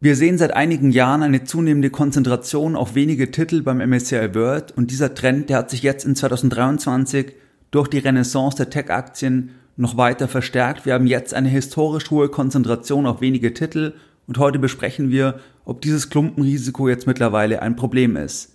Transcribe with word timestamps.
Wir 0.00 0.14
sehen 0.14 0.38
seit 0.38 0.54
einigen 0.54 0.92
Jahren 0.92 1.24
eine 1.24 1.42
zunehmende 1.42 1.90
Konzentration 1.90 2.76
auf 2.76 2.94
wenige 2.94 3.32
Titel 3.32 3.62
beim 3.62 3.78
MSCI 3.78 4.32
World 4.32 4.70
und 4.76 4.92
dieser 4.92 5.12
Trend, 5.12 5.50
der 5.50 5.56
hat 5.56 5.70
sich 5.70 5.82
jetzt 5.82 6.04
in 6.04 6.14
2023 6.14 7.32
durch 7.72 7.88
die 7.88 7.98
Renaissance 7.98 8.56
der 8.56 8.70
Tech-Aktien 8.70 9.50
noch 9.76 9.96
weiter 9.96 10.28
verstärkt. 10.28 10.86
Wir 10.86 10.94
haben 10.94 11.08
jetzt 11.08 11.34
eine 11.34 11.48
historisch 11.48 12.12
hohe 12.12 12.28
Konzentration 12.28 13.06
auf 13.06 13.20
wenige 13.20 13.52
Titel 13.54 13.94
und 14.28 14.38
heute 14.38 14.60
besprechen 14.60 15.10
wir, 15.10 15.40
ob 15.64 15.80
dieses 15.80 16.10
Klumpenrisiko 16.10 16.88
jetzt 16.88 17.08
mittlerweile 17.08 17.60
ein 17.60 17.74
Problem 17.74 18.14
ist. 18.14 18.52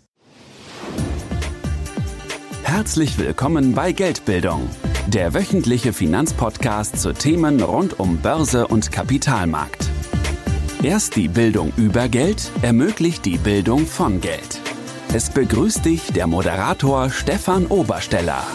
Herzlich 2.64 3.20
willkommen 3.20 3.74
bei 3.74 3.92
Geldbildung, 3.92 4.70
der 5.08 5.34
wöchentliche 5.34 5.92
Finanzpodcast 5.92 7.02
zu 7.02 7.12
Themen 7.12 7.62
rund 7.62 8.00
um 8.00 8.20
Börse 8.20 8.66
und 8.66 8.94
Kapitalmarkt. 8.94 9.90
Erst 10.84 11.16
die 11.16 11.30
Bildung 11.30 11.72
über 11.78 12.10
Geld 12.10 12.52
ermöglicht 12.62 13.24
die 13.24 13.38
Bildung 13.38 13.86
von 13.86 14.20
Geld. 14.20 14.60
Es 15.14 15.30
begrüßt 15.30 15.86
dich 15.86 16.12
der 16.12 16.28
Moderator 16.28 17.10
Stefan 17.10 17.68
Obersteller. 17.68 18.46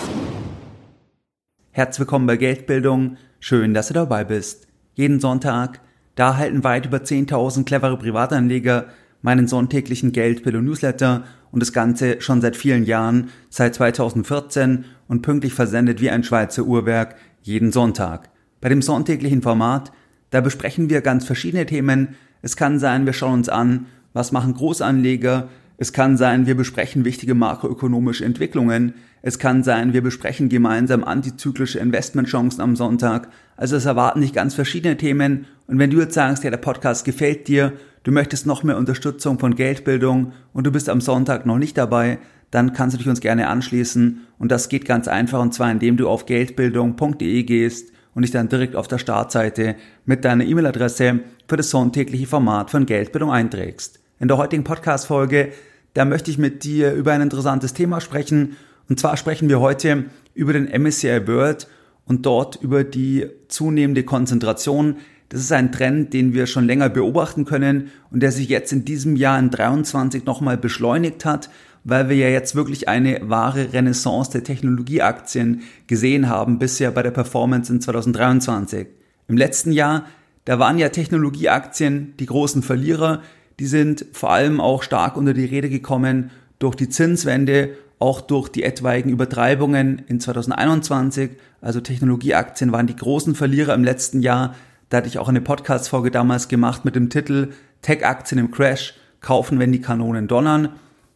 Herzlich 1.70 2.00
willkommen 2.00 2.26
bei 2.26 2.36
Geldbildung. 2.36 3.16
Schön, 3.40 3.72
dass 3.72 3.88
du 3.88 3.94
dabei 3.94 4.24
bist. 4.24 4.68
Jeden 4.92 5.20
Sonntag, 5.20 5.80
da 6.16 6.36
halten 6.36 6.64
weit 6.64 6.84
über 6.84 6.98
10.000 6.98 7.64
clevere 7.64 7.96
Privatanleger 7.96 8.88
meinen 9.22 9.48
sonntäglichen 9.48 10.12
Geldbildung 10.12 10.66
Newsletter 10.66 11.24
und 11.50 11.60
das 11.60 11.72
Ganze 11.72 12.20
schon 12.20 12.42
seit 12.42 12.58
vielen 12.58 12.84
Jahren, 12.84 13.30
seit 13.48 13.74
2014 13.74 14.84
und 15.08 15.22
pünktlich 15.22 15.54
versendet 15.54 16.02
wie 16.02 16.10
ein 16.10 16.24
Schweizer 16.24 16.64
Uhrwerk 16.64 17.16
jeden 17.40 17.72
Sonntag. 17.72 18.28
Bei 18.60 18.68
dem 18.68 18.82
sonntäglichen 18.82 19.40
Format 19.40 19.92
da 20.30 20.40
besprechen 20.40 20.90
wir 20.90 21.00
ganz 21.00 21.24
verschiedene 21.24 21.66
Themen. 21.66 22.16
Es 22.42 22.56
kann 22.56 22.78
sein, 22.78 23.06
wir 23.06 23.12
schauen 23.12 23.34
uns 23.34 23.48
an, 23.48 23.86
was 24.12 24.32
machen 24.32 24.54
Großanleger. 24.54 25.48
Es 25.76 25.92
kann 25.92 26.16
sein, 26.16 26.46
wir 26.46 26.56
besprechen 26.56 27.04
wichtige 27.04 27.34
makroökonomische 27.34 28.24
Entwicklungen. 28.24 28.94
Es 29.22 29.38
kann 29.38 29.62
sein, 29.62 29.92
wir 29.92 30.02
besprechen 30.02 30.48
gemeinsam 30.48 31.04
antizyklische 31.04 31.78
Investmentchancen 31.78 32.60
am 32.60 32.76
Sonntag. 32.76 33.28
Also 33.56 33.76
es 33.76 33.86
erwarten 33.86 34.20
dich 34.20 34.32
ganz 34.32 34.54
verschiedene 34.54 34.96
Themen. 34.96 35.46
Und 35.66 35.78
wenn 35.78 35.90
du 35.90 35.98
jetzt 35.98 36.14
sagst, 36.14 36.44
ja, 36.44 36.50
der 36.50 36.58
Podcast 36.58 37.04
gefällt 37.04 37.48
dir, 37.48 37.72
du 38.04 38.12
möchtest 38.12 38.46
noch 38.46 38.62
mehr 38.62 38.76
Unterstützung 38.76 39.38
von 39.38 39.54
Geldbildung 39.54 40.32
und 40.52 40.66
du 40.66 40.72
bist 40.72 40.88
am 40.88 41.00
Sonntag 41.00 41.46
noch 41.46 41.58
nicht 41.58 41.78
dabei, 41.78 42.18
dann 42.50 42.72
kannst 42.72 42.94
du 42.94 42.98
dich 42.98 43.08
uns 43.08 43.20
gerne 43.20 43.48
anschließen. 43.48 44.20
Und 44.38 44.50
das 44.50 44.68
geht 44.68 44.84
ganz 44.84 45.08
einfach 45.08 45.40
und 45.40 45.54
zwar 45.54 45.70
indem 45.70 45.96
du 45.96 46.08
auf 46.08 46.26
geldbildung.de 46.26 47.42
gehst 47.42 47.92
und 48.14 48.22
dich 48.22 48.30
dann 48.30 48.48
direkt 48.48 48.76
auf 48.76 48.88
der 48.88 48.98
Startseite 48.98 49.76
mit 50.04 50.24
deiner 50.24 50.44
E-Mail-Adresse 50.44 51.20
für 51.46 51.56
das 51.56 51.70
sonntägliche 51.70 52.26
Format 52.26 52.70
von 52.70 52.86
Geldbildung 52.86 53.30
einträgst. 53.30 54.00
In 54.20 54.28
der 54.28 54.36
heutigen 54.36 54.64
Podcast-Folge, 54.64 55.52
da 55.94 56.04
möchte 56.04 56.30
ich 56.30 56.38
mit 56.38 56.64
dir 56.64 56.92
über 56.92 57.12
ein 57.12 57.22
interessantes 57.22 57.74
Thema 57.74 58.00
sprechen. 58.00 58.56
Und 58.88 58.98
zwar 58.98 59.16
sprechen 59.16 59.48
wir 59.48 59.60
heute 59.60 60.04
über 60.34 60.52
den 60.52 60.66
MSCI 60.66 61.26
World 61.26 61.68
und 62.06 62.26
dort 62.26 62.56
über 62.62 62.84
die 62.84 63.26
zunehmende 63.48 64.02
Konzentration. 64.02 64.96
Das 65.28 65.40
ist 65.40 65.52
ein 65.52 65.72
Trend, 65.72 66.14
den 66.14 66.32
wir 66.32 66.46
schon 66.46 66.66
länger 66.66 66.88
beobachten 66.88 67.44
können 67.44 67.90
und 68.10 68.20
der 68.20 68.32
sich 68.32 68.48
jetzt 68.48 68.72
in 68.72 68.84
diesem 68.84 69.14
Jahr 69.16 69.38
in 69.38 69.50
23 69.50 70.24
nochmal 70.24 70.56
beschleunigt 70.56 71.24
hat 71.24 71.50
weil 71.88 72.10
wir 72.10 72.16
ja 72.16 72.28
jetzt 72.28 72.54
wirklich 72.54 72.86
eine 72.86 73.18
wahre 73.22 73.72
Renaissance 73.72 74.30
der 74.30 74.44
Technologieaktien 74.44 75.62
gesehen 75.86 76.28
haben, 76.28 76.58
bisher 76.58 76.90
bei 76.90 77.02
der 77.02 77.12
Performance 77.12 77.72
in 77.72 77.80
2023. 77.80 78.86
Im 79.26 79.38
letzten 79.38 79.72
Jahr, 79.72 80.04
da 80.44 80.58
waren 80.58 80.78
ja 80.78 80.90
Technologieaktien 80.90 82.14
die 82.18 82.26
großen 82.26 82.62
Verlierer, 82.62 83.22
die 83.58 83.66
sind 83.66 84.04
vor 84.12 84.30
allem 84.30 84.60
auch 84.60 84.82
stark 84.82 85.16
unter 85.16 85.32
die 85.32 85.46
Rede 85.46 85.70
gekommen 85.70 86.30
durch 86.58 86.74
die 86.74 86.90
Zinswende, 86.90 87.70
auch 87.98 88.20
durch 88.20 88.50
die 88.50 88.64
etwaigen 88.64 89.10
Übertreibungen 89.10 90.02
in 90.08 90.20
2021. 90.20 91.30
Also 91.62 91.80
Technologieaktien 91.80 92.70
waren 92.70 92.86
die 92.86 92.96
großen 92.96 93.34
Verlierer 93.34 93.74
im 93.74 93.82
letzten 93.82 94.20
Jahr. 94.20 94.54
Da 94.90 94.98
hatte 94.98 95.08
ich 95.08 95.18
auch 95.18 95.28
eine 95.28 95.40
Podcast-Folge 95.40 96.10
damals 96.10 96.48
gemacht 96.48 96.84
mit 96.84 96.96
dem 96.96 97.08
Titel 97.08 97.48
Tech-Aktien 97.80 98.38
im 98.38 98.50
Crash, 98.50 98.94
kaufen, 99.20 99.58
wenn 99.58 99.72
die 99.72 99.80
Kanonen 99.80 100.28
donnern. 100.28 100.68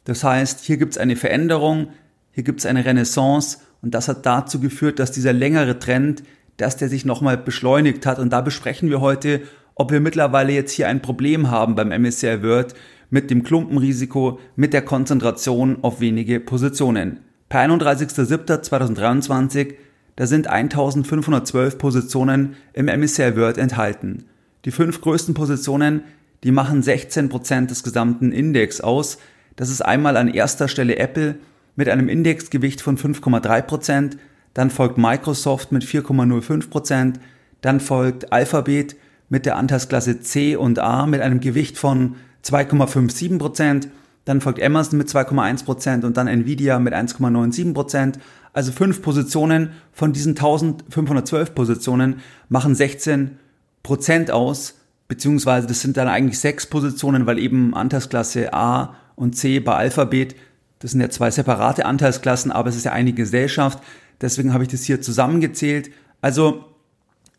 Das 0.05 0.25
heißt, 0.25 0.65
hier 0.65 0.77
gibt 0.77 0.93
es 0.93 0.99
eine 0.99 1.17
Veränderung, 1.17 1.89
hier 2.33 2.45
gibt 2.45 2.61
es 2.61 2.67
eine 2.67 2.85
Renaissance 2.85 3.59
und 3.83 3.95
das 3.95 4.09
hat 4.09 4.27
dazu 4.27 4.61
geführt, 4.61 4.99
dass 4.99 5.13
dieser 5.13 5.33
längere 5.33 5.79
Trend, 5.79 6.23
dass 6.57 6.77
der 6.77 6.89
sich 6.89 7.05
nochmal 7.05 7.37
beschleunigt 7.37 8.07
hat 8.07 8.19
und 8.19 8.31
da 8.31 8.41
besprechen 8.41 8.91
wir 8.91 9.01
heute, 9.01 9.43
ob 9.75 9.91
wir 9.91 10.01
mittlerweile 10.01 10.53
jetzt 10.53 10.73
hier 10.73 10.89
ein 10.89 11.03
Problem 11.03 11.51
haben 11.51 11.75
beim 11.75 11.89
MSCI 11.89 12.43
World 12.43 12.75
mit 13.11 13.31
dem 13.31 13.43
Klumpenrisiko, 13.43 14.39
mit 14.57 14.73
der 14.73 14.83
Konzentration 14.83 15.79
auf 15.83 16.01
wenige 16.01 16.41
Positionen. 16.41 17.21
Per 17.49 17.61
31.07.2023, 17.61 19.75
da 20.17 20.27
sind 20.27 20.47
1512 20.47 21.79
Positionen 21.79 22.57
im 22.73 22.87
MSCI 22.87 23.37
World 23.37 23.59
enthalten. 23.59 24.25
Die 24.65 24.71
fünf 24.71 25.01
größten 25.01 25.34
Positionen, 25.34 26.03
die 26.45 26.53
machen 26.53 26.83
16% 26.83 27.67
des 27.67 27.83
gesamten 27.83 28.33
Index 28.33 28.81
aus. 28.81 29.19
Das 29.57 29.71
ist 29.71 29.83
einmal 29.83 30.17
an 30.17 30.29
erster 30.29 30.69
Stelle 30.69 30.97
Apple 30.97 31.37
mit 31.77 31.89
einem 31.89 32.09
Indexgewicht 32.09 32.81
von 32.81 32.99
5,3%, 32.99 34.17
dann 34.55 34.71
folgt 34.71 34.99
Microsoft 34.99 35.73
mit 35.73 35.85
4,05%, 35.85 37.15
dann 37.63 37.81
folgt 37.81 38.33
Alphabet 38.33 38.97
mit 39.29 39.47
der 39.47 39.57
Anteilsklasse 39.57 40.21
C 40.21 40.57
und 40.57 40.79
A 40.79 41.07
mit 41.07 41.23
einem 41.23 41.41
Gewicht 41.41 41.79
von 41.79 42.17
2,57%, 42.45 43.89
dann 44.25 44.41
folgt 44.41 44.63
Amazon 44.63 44.99
mit 44.99 45.09
2,1% 45.09 46.05
und 46.05 46.17
dann 46.17 46.29
Nvidia 46.29 46.79
mit 46.79 46.95
1,97%. 46.95 48.15
Also 48.53 48.73
fünf 48.73 49.01
Positionen 49.01 49.71
von 49.93 50.13
diesen 50.13 50.33
1512 50.33 51.55
Positionen 51.55 52.17
machen 52.49 52.75
16% 52.75 54.31
aus, 54.31 54.75
beziehungsweise 55.09 55.67
das 55.67 55.81
sind 55.81 55.97
dann 55.97 56.09
eigentlich 56.09 56.39
sechs 56.39 56.67
Positionen, 56.67 57.27
weil 57.27 57.39
eben 57.39 57.75
Anteilsklasse 57.75 58.53
A 58.53 58.97
und 59.17 59.37
C 59.37 59.61
bei 59.61 59.75
Alphabet. 59.75 60.34
Das 60.78 60.93
sind 60.93 61.00
ja 61.00 61.11
zwei 61.11 61.31
separate 61.31 61.87
Anteilsklassen, 61.87 62.50
aber 62.50 62.69
es 62.69 62.77
ist 62.77 62.84
ja 62.84 62.93
eine 62.93 63.12
Gesellschaft. 63.12 63.83
Deswegen 64.21 64.53
habe 64.53 64.65
ich 64.65 64.71
das 64.71 64.84
hier 64.84 65.00
zusammengezählt. 65.00 65.91
Also 66.21 66.65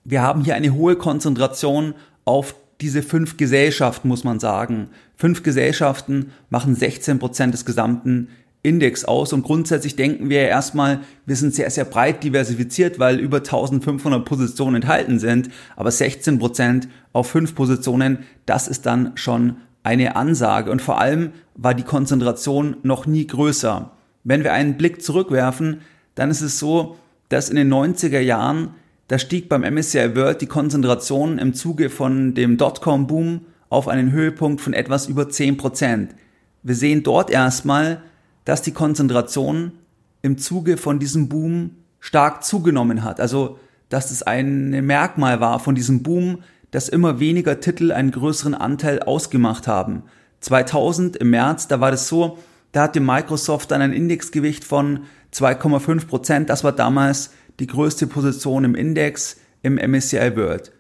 wir 0.04 0.22
haben 0.22 0.44
hier 0.44 0.56
eine 0.56 0.74
hohe 0.74 0.96
Konzentration 0.96 1.96
auf 2.26 2.56
diese 2.82 3.02
fünf 3.02 3.38
Gesellschaften, 3.38 4.08
muss 4.08 4.24
man 4.24 4.40
sagen. 4.40 4.90
Fünf 5.16 5.44
Gesellschaften 5.44 6.32
machen 6.50 6.76
16 6.76 7.20
Prozent 7.20 7.54
des 7.54 7.66
gesamten 7.66 8.30
Index 8.64 9.04
aus 9.04 9.34
und 9.34 9.44
grundsätzlich 9.44 9.98
denken 9.98 10.30
wir 10.30 10.42
ja 10.42 10.48
erstmal, 10.48 11.02
wir 11.26 11.36
sind 11.36 11.54
sehr, 11.54 11.70
sehr 11.70 11.84
breit 11.84 12.24
diversifiziert, 12.24 12.98
weil 12.98 13.20
über 13.20 13.38
1500 13.38 14.24
Positionen 14.24 14.78
enthalten 14.78 15.20
sind, 15.20 15.50
aber 15.76 15.92
16 15.92 16.40
Prozent 16.40 16.88
auf 17.12 17.30
fünf 17.30 17.56
Positionen, 17.56 18.20
das 18.46 18.70
ist 18.70 18.86
dann 18.86 19.12
schon 19.16 19.58
eine 19.84 20.16
Ansage 20.16 20.72
und 20.72 20.82
vor 20.82 21.00
allem 21.00 21.32
war 21.56 21.74
die 21.74 21.84
Konzentration 21.84 22.78
noch 22.84 23.06
nie 23.06 23.28
größer. 23.28 23.92
Wenn 24.24 24.44
wir 24.44 24.54
einen 24.54 24.78
Blick 24.78 25.02
zurückwerfen, 25.02 25.82
dann 26.16 26.32
ist 26.32 26.42
es 26.42 26.60
so, 26.60 26.98
dass 27.30 27.50
in 27.50 27.56
den 27.56 27.72
90er 27.72 28.20
Jahren, 28.20 28.70
da 29.08 29.20
stieg 29.20 29.50
beim 29.50 29.62
MSCI 29.62 30.16
World 30.16 30.42
die 30.42 30.48
Konzentration 30.48 31.38
im 31.38 31.54
Zuge 31.54 31.90
von 31.90 32.34
dem 32.34 32.58
Dotcom-Boom 32.58 33.42
auf 33.70 33.88
einen 33.88 34.12
Höhepunkt 34.12 34.62
von 34.62 34.74
etwas 34.74 35.08
über 35.08 35.30
10 35.30 35.58
Prozent. 35.58 36.16
Wir 36.62 36.76
sehen 36.76 37.04
dort 37.04 37.30
erstmal, 37.30 38.02
dass 38.46 38.62
die 38.62 38.72
Konzentration 38.72 39.74
im 40.22 40.38
Zuge 40.38 40.78
von 40.78 41.00
diesem 41.00 41.28
Boom 41.28 41.72
stark 42.00 42.44
zugenommen 42.44 43.04
hat. 43.04 43.20
Also, 43.20 43.60
dass 43.90 44.12
es 44.12 44.24
ein 44.24 44.70
Merkmal 44.86 45.40
war 45.40 45.60
von 45.60 45.76
diesem 45.76 46.04
Boom, 46.04 46.40
dass 46.74 46.90
immer 46.90 47.20
weniger 47.20 47.60
Titel 47.60 47.92
einen 47.92 48.10
größeren 48.10 48.56
Anteil 48.56 49.00
ausgemacht 49.00 49.68
haben. 49.68 50.02
2000 50.40 51.16
im 51.18 51.30
März, 51.30 51.68
da 51.68 51.80
war 51.80 51.92
das 51.92 52.08
so, 52.08 52.40
da 52.72 52.82
hatte 52.82 53.00
Microsoft 53.00 53.70
dann 53.70 53.84
ein 53.84 53.94
Indexgewicht 53.94 54.64
von 54.64 55.02
2,5 55.32 56.08
Prozent. 56.08 56.50
Das 56.50 56.64
war 56.64 56.72
damals 56.72 57.30
die 57.60 57.68
größte 57.68 58.08
Position 58.08 58.64
im 58.64 58.74
Index 58.74 59.38
im 59.62 59.76
MSCI 59.76 60.36
World. 60.36 60.72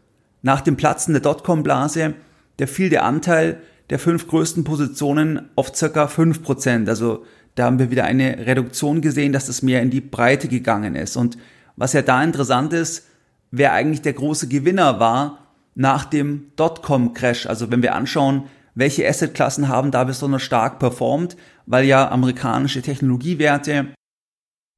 Nach 0.41 0.61
dem 0.61 0.77
Platzen 0.77 1.13
der 1.13 1.21
Dotcom-Blase, 1.21 2.15
der 2.57 2.67
fiel 2.67 2.89
der 2.89 3.05
Anteil 3.05 3.61
der 3.91 3.99
fünf 3.99 4.27
größten 4.27 4.63
Positionen 4.63 5.51
auf 5.55 5.75
circa 5.75 6.07
5 6.07 6.41
Prozent. 6.41 6.89
Also 6.89 7.23
da 7.53 7.65
haben 7.65 7.77
wir 7.77 7.91
wieder 7.91 8.05
eine 8.05 8.47
Reduktion 8.47 9.01
gesehen, 9.01 9.31
dass 9.31 9.45
das 9.45 9.61
mehr 9.61 9.83
in 9.83 9.91
die 9.91 10.01
Breite 10.01 10.47
gegangen 10.47 10.95
ist. 10.95 11.15
Und 11.17 11.37
was 11.75 11.93
ja 11.93 12.01
da 12.01 12.23
interessant 12.23 12.73
ist, 12.73 13.05
wer 13.51 13.73
eigentlich 13.73 14.01
der 14.01 14.13
große 14.13 14.47
Gewinner 14.47 14.99
war, 14.99 15.42
nach 15.75 16.05
dem 16.05 16.51
Dotcom-Crash. 16.55 17.47
Also 17.47 17.71
wenn 17.71 17.81
wir 17.81 17.95
anschauen, 17.95 18.43
welche 18.75 19.07
Assetklassen 19.07 19.67
haben 19.67 19.91
da 19.91 20.03
besonders 20.03 20.41
stark 20.41 20.79
performt, 20.79 21.37
weil 21.65 21.85
ja 21.85 22.09
amerikanische 22.09 22.81
Technologiewerte, 22.81 23.93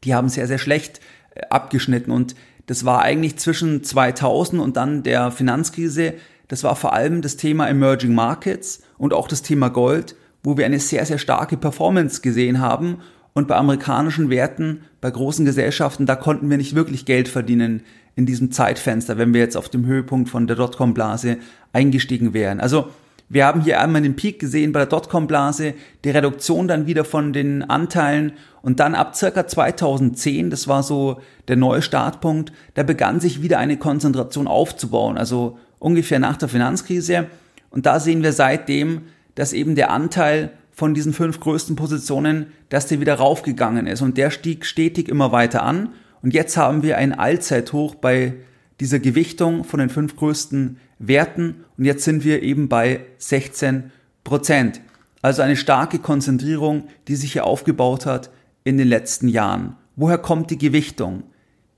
die 0.03 0.13
haben 0.13 0.29
sehr, 0.29 0.47
sehr 0.47 0.57
schlecht 0.57 0.99
äh, 1.33 1.41
abgeschnitten 1.49 2.11
und 2.11 2.35
das 2.67 2.83
war 2.83 3.01
eigentlich 3.01 3.37
zwischen 3.37 3.83
2000 3.83 4.61
und 4.61 4.75
dann 4.75 5.03
der 5.03 5.31
Finanzkrise, 5.31 6.15
das 6.47 6.63
war 6.63 6.75
vor 6.75 6.93
allem 6.93 7.21
das 7.21 7.37
Thema 7.37 7.67
Emerging 7.67 8.13
Markets 8.13 8.83
und 8.97 9.13
auch 9.13 9.27
das 9.27 9.41
Thema 9.41 9.69
Gold, 9.69 10.15
wo 10.43 10.57
wir 10.57 10.65
eine 10.65 10.79
sehr, 10.79 11.05
sehr 11.05 11.17
starke 11.17 11.57
Performance 11.57 12.21
gesehen 12.21 12.59
haben. 12.59 12.99
Und 13.33 13.47
bei 13.47 13.55
amerikanischen 13.55 14.29
Werten, 14.29 14.83
bei 15.05 15.11
großen 15.11 15.45
Gesellschaften, 15.45 16.07
da 16.07 16.15
konnten 16.15 16.49
wir 16.49 16.57
nicht 16.57 16.73
wirklich 16.73 17.05
Geld 17.05 17.27
verdienen 17.27 17.83
in 18.15 18.25
diesem 18.25 18.51
Zeitfenster, 18.51 19.19
wenn 19.19 19.35
wir 19.35 19.41
jetzt 19.41 19.55
auf 19.55 19.69
dem 19.69 19.85
Höhepunkt 19.85 20.29
von 20.31 20.47
der 20.47 20.55
Dotcom-Blase 20.55 21.37
eingestiegen 21.73 22.33
wären. 22.33 22.59
Also 22.59 22.87
wir 23.29 23.45
haben 23.45 23.61
hier 23.61 23.79
einmal 23.79 24.01
den 24.01 24.15
Peak 24.15 24.39
gesehen 24.39 24.71
bei 24.71 24.79
der 24.79 24.87
Dotcom-Blase, 24.87 25.75
die 26.03 26.09
Reduktion 26.09 26.67
dann 26.67 26.87
wieder 26.87 27.05
von 27.05 27.33
den 27.33 27.61
Anteilen 27.61 28.31
und 28.63 28.79
dann 28.79 28.95
ab 28.95 29.15
circa 29.15 29.45
2010, 29.45 30.49
das 30.49 30.67
war 30.67 30.81
so 30.81 31.21
der 31.49 31.55
neue 31.55 31.83
Startpunkt, 31.83 32.51
da 32.73 32.81
begann 32.81 33.19
sich 33.19 33.43
wieder 33.43 33.59
eine 33.59 33.77
Konzentration 33.77 34.47
aufzubauen, 34.47 35.19
also 35.19 35.59
ungefähr 35.77 36.17
nach 36.17 36.37
der 36.37 36.49
Finanzkrise. 36.49 37.27
Und 37.69 37.85
da 37.85 37.99
sehen 37.99 38.23
wir 38.23 38.33
seitdem, 38.33 39.01
dass 39.35 39.53
eben 39.53 39.75
der 39.75 39.91
Anteil 39.91 40.49
von 40.75 40.93
diesen 40.93 41.13
fünf 41.13 41.39
größten 41.39 41.75
Positionen, 41.75 42.47
dass 42.69 42.87
der 42.87 42.99
wieder 42.99 43.15
raufgegangen 43.15 43.87
ist 43.87 44.01
und 44.01 44.17
der 44.17 44.29
stieg 44.29 44.65
stetig 44.65 45.07
immer 45.07 45.31
weiter 45.31 45.63
an. 45.63 45.89
Und 46.21 46.33
jetzt 46.33 46.57
haben 46.57 46.83
wir 46.83 46.97
ein 46.97 47.13
Allzeithoch 47.13 47.95
bei 47.95 48.33
dieser 48.81 48.99
Gewichtung 48.99 49.63
von 49.63 49.79
den 49.79 49.89
fünf 49.89 50.17
größten 50.17 50.77
Werten 50.99 51.63
und 51.77 51.85
jetzt 51.85 52.03
sind 52.03 52.25
wir 52.25 52.43
eben 52.43 52.67
bei 52.67 53.01
16 53.17 53.91
Prozent. 54.23 54.81
Also 55.21 55.41
eine 55.41 55.55
starke 55.55 55.99
Konzentrierung, 55.99 56.87
die 57.07 57.15
sich 57.15 57.33
hier 57.33 57.45
aufgebaut 57.45 58.05
hat 58.05 58.29
in 58.63 58.77
den 58.77 58.87
letzten 58.87 59.29
Jahren. 59.29 59.77
Woher 59.95 60.17
kommt 60.17 60.51
die 60.51 60.57
Gewichtung? 60.57 61.23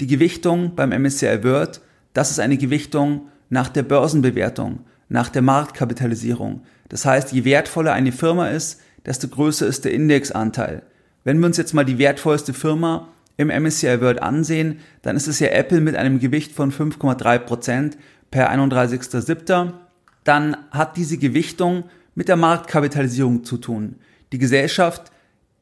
Die 0.01 0.07
Gewichtung 0.07 0.75
beim 0.75 0.89
MSCI 0.89 1.43
World, 1.43 1.81
das 2.13 2.31
ist 2.31 2.39
eine 2.39 2.57
Gewichtung 2.57 3.27
nach 3.49 3.69
der 3.69 3.83
Börsenbewertung, 3.83 4.79
nach 5.07 5.29
der 5.29 5.43
Marktkapitalisierung. 5.43 6.61
Das 6.89 7.05
heißt, 7.05 7.31
je 7.31 7.45
wertvoller 7.45 7.93
eine 7.93 8.11
Firma 8.11 8.47
ist, 8.47 8.81
desto 9.07 9.27
größer 9.29 9.65
ist 9.65 9.85
der 9.85 9.93
Indexanteil. 9.93 10.83
Wenn 11.23 11.39
wir 11.39 11.47
uns 11.47 11.57
jetzt 11.57 11.73
mal 11.73 11.85
die 11.85 11.97
wertvollste 11.97 12.53
Firma 12.53 13.07
im 13.37 13.47
MSCI 13.47 14.01
World 14.01 14.21
ansehen, 14.21 14.79
dann 15.01 15.15
ist 15.15 15.27
es 15.27 15.39
ja 15.39 15.47
Apple 15.47 15.81
mit 15.81 15.95
einem 15.95 16.19
Gewicht 16.19 16.51
von 16.51 16.71
5,3 16.71 17.39
Prozent 17.39 17.97
per 18.29 18.51
31.07. 18.51 19.73
Dann 20.23 20.57
hat 20.71 20.97
diese 20.97 21.17
Gewichtung 21.17 21.85
mit 22.15 22.27
der 22.27 22.35
Marktkapitalisierung 22.35 23.43
zu 23.43 23.57
tun. 23.57 23.95
Die 24.31 24.39
Gesellschaft, 24.39 25.11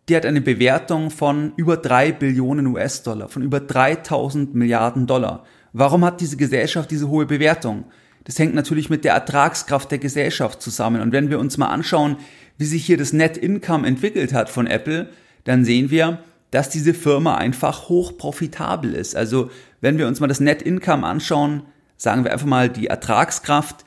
die 0.09 0.15
hat 0.15 0.25
eine 0.25 0.41
Bewertung 0.41 1.11
von 1.11 1.53
über 1.55 1.77
3 1.77 2.13
Billionen 2.13 2.67
US-Dollar, 2.67 3.27
von 3.27 3.43
über 3.43 3.59
3000 3.59 4.55
Milliarden 4.55 5.05
Dollar. 5.05 5.45
Warum 5.73 6.05
hat 6.05 6.21
diese 6.21 6.37
Gesellschaft 6.37 6.89
diese 6.89 7.09
hohe 7.09 7.25
Bewertung? 7.25 7.85
Das 8.23 8.39
hängt 8.39 8.55
natürlich 8.55 8.89
mit 8.89 9.03
der 9.03 9.13
Ertragskraft 9.13 9.91
der 9.91 9.99
Gesellschaft 9.99 10.61
zusammen. 10.61 11.01
Und 11.01 11.11
wenn 11.11 11.29
wir 11.29 11.39
uns 11.39 11.57
mal 11.57 11.67
anschauen, 11.67 12.17
wie 12.57 12.65
sich 12.65 12.85
hier 12.85 12.97
das 12.97 13.13
Net 13.13 13.37
Income 13.37 13.87
entwickelt 13.87 14.33
hat 14.33 14.49
von 14.49 14.67
Apple, 14.67 15.09
dann 15.43 15.65
sehen 15.65 15.89
wir, 15.91 16.19
dass 16.51 16.69
diese 16.69 16.93
Firma 16.93 17.35
einfach 17.35 17.89
hoch 17.89 18.17
profitabel 18.17 18.93
ist. 18.93 19.15
Also 19.15 19.49
wenn 19.81 19.97
wir 19.97 20.07
uns 20.07 20.19
mal 20.19 20.27
das 20.27 20.39
Net 20.39 20.61
Income 20.61 21.05
anschauen, 21.05 21.63
sagen 21.97 22.23
wir 22.23 22.31
einfach 22.31 22.47
mal 22.47 22.69
die 22.69 22.87
Ertragskraft, 22.87 23.85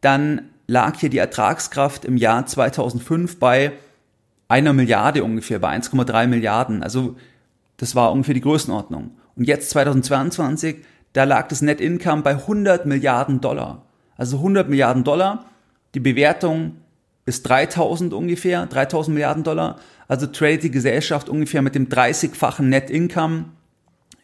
dann 0.00 0.50
lag 0.66 0.98
hier 0.98 1.10
die 1.10 1.18
Ertragskraft 1.18 2.04
im 2.04 2.16
Jahr 2.16 2.46
2005 2.46 3.38
bei 3.38 3.72
einer 4.48 4.72
Milliarde 4.72 5.24
ungefähr, 5.24 5.58
bei 5.58 5.76
1,3 5.76 6.26
Milliarden. 6.26 6.82
Also 6.82 7.16
das 7.76 7.94
war 7.94 8.12
ungefähr 8.12 8.34
die 8.34 8.40
Größenordnung. 8.40 9.12
Und 9.36 9.44
jetzt 9.44 9.70
2022, 9.70 10.84
da 11.12 11.24
lag 11.24 11.48
das 11.48 11.62
Net 11.62 11.80
Income 11.80 12.22
bei 12.22 12.32
100 12.32 12.86
Milliarden 12.86 13.40
Dollar. 13.40 13.86
Also 14.16 14.38
100 14.38 14.68
Milliarden 14.68 15.04
Dollar. 15.04 15.46
Die 15.94 16.00
Bewertung 16.00 16.76
ist 17.28 17.42
3000 17.42 18.12
ungefähr, 18.12 18.66
3000 18.66 19.14
Milliarden 19.14 19.44
Dollar. 19.44 19.78
Also 20.08 20.26
tradet 20.26 20.64
die 20.64 20.70
Gesellschaft 20.70 21.28
ungefähr 21.28 21.62
mit 21.62 21.74
dem 21.74 21.88
30-fachen 21.88 22.68
Net 22.68 22.90
Income, 22.90 23.44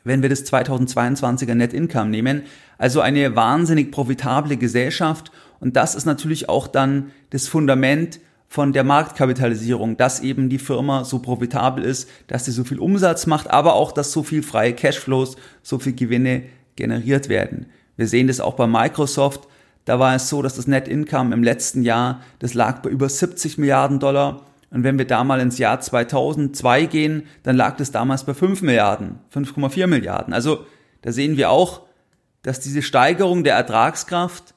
wenn 0.02 0.22
wir 0.22 0.28
das 0.28 0.44
2022er 0.50 1.54
Net 1.54 1.72
Income 1.72 2.10
nehmen. 2.10 2.42
Also 2.78 3.00
eine 3.00 3.36
wahnsinnig 3.36 3.92
profitable 3.92 4.56
Gesellschaft. 4.56 5.30
Und 5.60 5.76
das 5.76 5.94
ist 5.94 6.06
natürlich 6.06 6.48
auch 6.48 6.66
dann 6.66 7.10
das 7.30 7.46
Fundament 7.46 8.20
von 8.48 8.72
der 8.72 8.84
Marktkapitalisierung, 8.84 9.96
dass 9.96 10.20
eben 10.20 10.48
die 10.48 10.58
Firma 10.58 11.04
so 11.04 11.18
profitabel 11.18 11.84
ist, 11.84 12.08
dass 12.28 12.44
sie 12.44 12.52
so 12.52 12.64
viel 12.64 12.78
Umsatz 12.78 13.26
macht, 13.26 13.50
aber 13.50 13.74
auch, 13.74 13.92
dass 13.92 14.12
so 14.12 14.22
viel 14.22 14.42
freie 14.42 14.72
Cashflows, 14.72 15.36
so 15.62 15.78
viel 15.78 15.94
Gewinne 15.94 16.44
generiert 16.76 17.28
werden. 17.28 17.66
Wir 17.96 18.06
sehen 18.06 18.28
das 18.28 18.40
auch 18.40 18.54
bei 18.54 18.66
Microsoft. 18.66 19.48
Da 19.84 19.98
war 19.98 20.14
es 20.14 20.28
so, 20.28 20.42
dass 20.42 20.56
das 20.56 20.66
Net 20.66 20.88
Income 20.88 21.34
im 21.34 21.42
letzten 21.42 21.82
Jahr, 21.82 22.22
das 22.38 22.54
lag 22.54 22.80
bei 22.80 22.90
über 22.90 23.08
70 23.08 23.58
Milliarden 23.58 24.00
Dollar. 24.00 24.46
Und 24.70 24.82
wenn 24.82 24.98
wir 24.98 25.06
da 25.06 25.22
mal 25.24 25.40
ins 25.40 25.58
Jahr 25.58 25.80
2002 25.80 26.86
gehen, 26.86 27.26
dann 27.42 27.56
lag 27.56 27.76
das 27.76 27.92
damals 27.92 28.24
bei 28.24 28.34
5 28.34 28.62
Milliarden, 28.62 29.18
5,4 29.32 29.86
Milliarden. 29.86 30.32
Also 30.32 30.66
da 31.02 31.12
sehen 31.12 31.36
wir 31.36 31.50
auch, 31.50 31.82
dass 32.42 32.60
diese 32.60 32.82
Steigerung 32.82 33.44
der 33.44 33.54
Ertragskraft, 33.54 34.54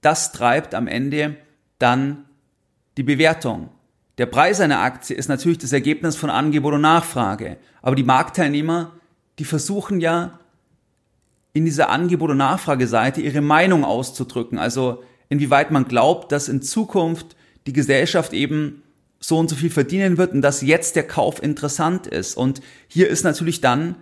das 0.00 0.32
treibt 0.32 0.74
am 0.74 0.86
Ende 0.86 1.36
dann 1.78 2.24
die 2.96 3.02
Bewertung. 3.02 3.70
Der 4.18 4.26
Preis 4.26 4.60
einer 4.60 4.80
Aktie 4.80 5.16
ist 5.16 5.28
natürlich 5.28 5.58
das 5.58 5.72
Ergebnis 5.72 6.16
von 6.16 6.30
Angebot 6.30 6.74
und 6.74 6.82
Nachfrage. 6.82 7.56
Aber 7.80 7.96
die 7.96 8.02
Marktteilnehmer, 8.02 8.92
die 9.38 9.44
versuchen 9.44 10.00
ja 10.00 10.38
in 11.52 11.64
dieser 11.64 11.90
Angebot- 11.90 12.30
und 12.30 12.38
Nachfrageseite 12.38 13.20
ihre 13.20 13.40
Meinung 13.40 13.84
auszudrücken. 13.84 14.58
Also 14.58 15.02
inwieweit 15.28 15.70
man 15.70 15.86
glaubt, 15.86 16.32
dass 16.32 16.48
in 16.48 16.62
Zukunft 16.62 17.36
die 17.66 17.72
Gesellschaft 17.72 18.32
eben 18.32 18.82
so 19.20 19.38
und 19.38 19.48
so 19.48 19.56
viel 19.56 19.70
verdienen 19.70 20.18
wird 20.18 20.32
und 20.32 20.42
dass 20.42 20.62
jetzt 20.62 20.96
der 20.96 21.06
Kauf 21.06 21.42
interessant 21.42 22.06
ist. 22.06 22.36
Und 22.36 22.60
hier 22.88 23.08
ist 23.08 23.22
natürlich 23.24 23.60
dann 23.60 23.96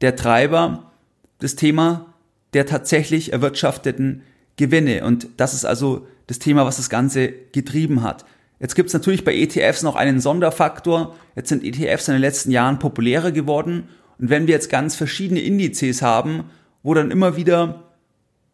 der 0.00 0.16
Treiber 0.16 0.92
das 1.38 1.56
Thema 1.56 2.14
der 2.54 2.66
tatsächlich 2.66 3.32
erwirtschafteten 3.32 4.22
Gewinne. 4.56 5.04
Und 5.04 5.26
das 5.36 5.54
ist 5.54 5.64
also 5.64 6.06
das 6.28 6.38
Thema, 6.38 6.64
was 6.64 6.76
das 6.76 6.88
Ganze 6.88 7.28
getrieben 7.52 8.02
hat. 8.02 8.24
Jetzt 8.60 8.76
gibt 8.76 8.86
es 8.88 8.94
natürlich 8.94 9.24
bei 9.24 9.34
ETFs 9.34 9.82
noch 9.82 9.96
einen 9.96 10.20
Sonderfaktor. 10.20 11.16
Jetzt 11.34 11.48
sind 11.48 11.64
ETFs 11.64 12.08
in 12.08 12.14
den 12.14 12.20
letzten 12.20 12.52
Jahren 12.52 12.78
populärer 12.78 13.32
geworden. 13.32 13.88
Und 14.18 14.30
wenn 14.30 14.46
wir 14.46 14.54
jetzt 14.54 14.70
ganz 14.70 14.94
verschiedene 14.94 15.40
Indizes 15.40 16.00
haben, 16.00 16.44
wo 16.84 16.94
dann 16.94 17.10
immer 17.10 17.34
wieder 17.34 17.82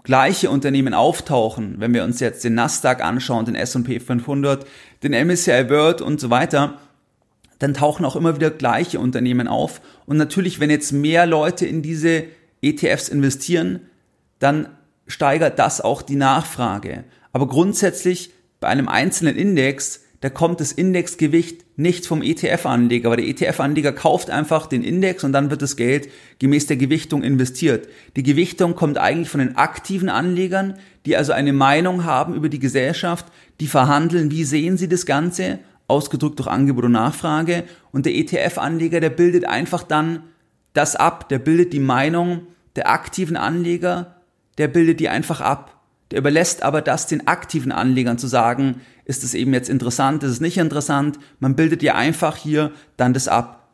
gleiche 0.02 0.48
Unternehmen 0.48 0.94
auftauchen, 0.94 1.74
wenn 1.78 1.92
wir 1.92 2.04
uns 2.04 2.20
jetzt 2.20 2.42
den 2.44 2.54
Nasdaq 2.54 3.04
anschauen, 3.04 3.44
den 3.44 3.54
S&P 3.54 4.00
500, 4.00 4.64
den 5.02 5.12
MSCI 5.12 5.68
World 5.68 6.00
und 6.00 6.18
so 6.18 6.30
weiter, 6.30 6.78
dann 7.58 7.75
tauchen 7.75 8.06
auch 8.06 8.16
immer 8.16 8.37
wieder 8.37 8.50
gleiche 8.50 8.99
Unternehmen 8.99 9.46
auf. 9.46 9.82
Und 10.06 10.16
natürlich, 10.16 10.60
wenn 10.60 10.70
jetzt 10.70 10.92
mehr 10.92 11.26
Leute 11.26 11.66
in 11.66 11.82
diese 11.82 12.25
ETFs 12.62 13.08
investieren, 13.10 13.80
dann 14.38 14.70
steigert 15.06 15.58
das 15.58 15.82
auch 15.82 16.00
die 16.00 16.16
Nachfrage. 16.16 17.04
Aber 17.32 17.49
grundsätzlich 17.49 18.32
bei 18.60 18.68
einem 18.68 18.88
einzelnen 18.88 19.37
Index 19.37 20.02
da 20.20 20.28
kommt 20.28 20.60
das 20.60 20.72
Indexgewicht 20.72 21.64
nicht 21.78 22.06
vom 22.06 22.20
ETF-Anleger, 22.20 23.08
weil 23.08 23.16
der 23.16 23.28
ETF-Anleger 23.28 23.92
kauft 23.92 24.28
einfach 24.28 24.66
den 24.66 24.84
Index 24.84 25.24
und 25.24 25.32
dann 25.32 25.50
wird 25.50 25.62
das 25.62 25.76
Geld 25.76 26.10
gemäß 26.38 26.66
der 26.66 26.76
Gewichtung 26.76 27.22
investiert. 27.22 27.88
Die 28.16 28.22
Gewichtung 28.22 28.74
kommt 28.74 28.98
eigentlich 28.98 29.30
von 29.30 29.40
den 29.40 29.56
aktiven 29.56 30.10
Anlegern, 30.10 30.74
die 31.06 31.16
also 31.16 31.32
eine 31.32 31.54
Meinung 31.54 32.04
haben 32.04 32.34
über 32.34 32.50
die 32.50 32.58
Gesellschaft, 32.58 33.26
die 33.60 33.66
verhandeln, 33.66 34.30
wie 34.30 34.44
sehen 34.44 34.76
sie 34.76 34.88
das 34.88 35.06
Ganze, 35.06 35.58
ausgedrückt 35.88 36.38
durch 36.38 36.48
Angebot 36.48 36.84
und 36.84 36.92
Nachfrage. 36.92 37.64
Und 37.90 38.04
der 38.04 38.14
ETF-Anleger, 38.14 39.00
der 39.00 39.10
bildet 39.10 39.46
einfach 39.46 39.82
dann 39.82 40.24
das 40.74 40.96
ab, 40.96 41.30
der 41.30 41.38
bildet 41.38 41.72
die 41.72 41.80
Meinung 41.80 42.42
der 42.76 42.90
aktiven 42.90 43.36
Anleger, 43.38 44.16
der 44.58 44.68
bildet 44.68 45.00
die 45.00 45.08
einfach 45.08 45.40
ab. 45.40 45.79
Der 46.11 46.19
überlässt 46.19 46.62
aber 46.62 46.83
das 46.83 47.07
den 47.07 47.26
aktiven 47.26 47.73
Anlegern 47.73 48.19
zu 48.19 48.26
sagen, 48.26 48.81
ist 49.05 49.23
es 49.23 49.35
eben 49.35 49.55
jetzt 49.55 49.71
interessant, 49.71 50.23
ist 50.23 50.33
es 50.33 50.40
nicht 50.40 50.59
interessant. 50.59 51.19
Man 51.38 51.57
bildet 51.57 51.83
ja 51.83 51.95
einfach 51.95 52.37
hier 52.37 52.73
dann 52.97 53.14
das 53.14 53.29
ab. 53.29 53.69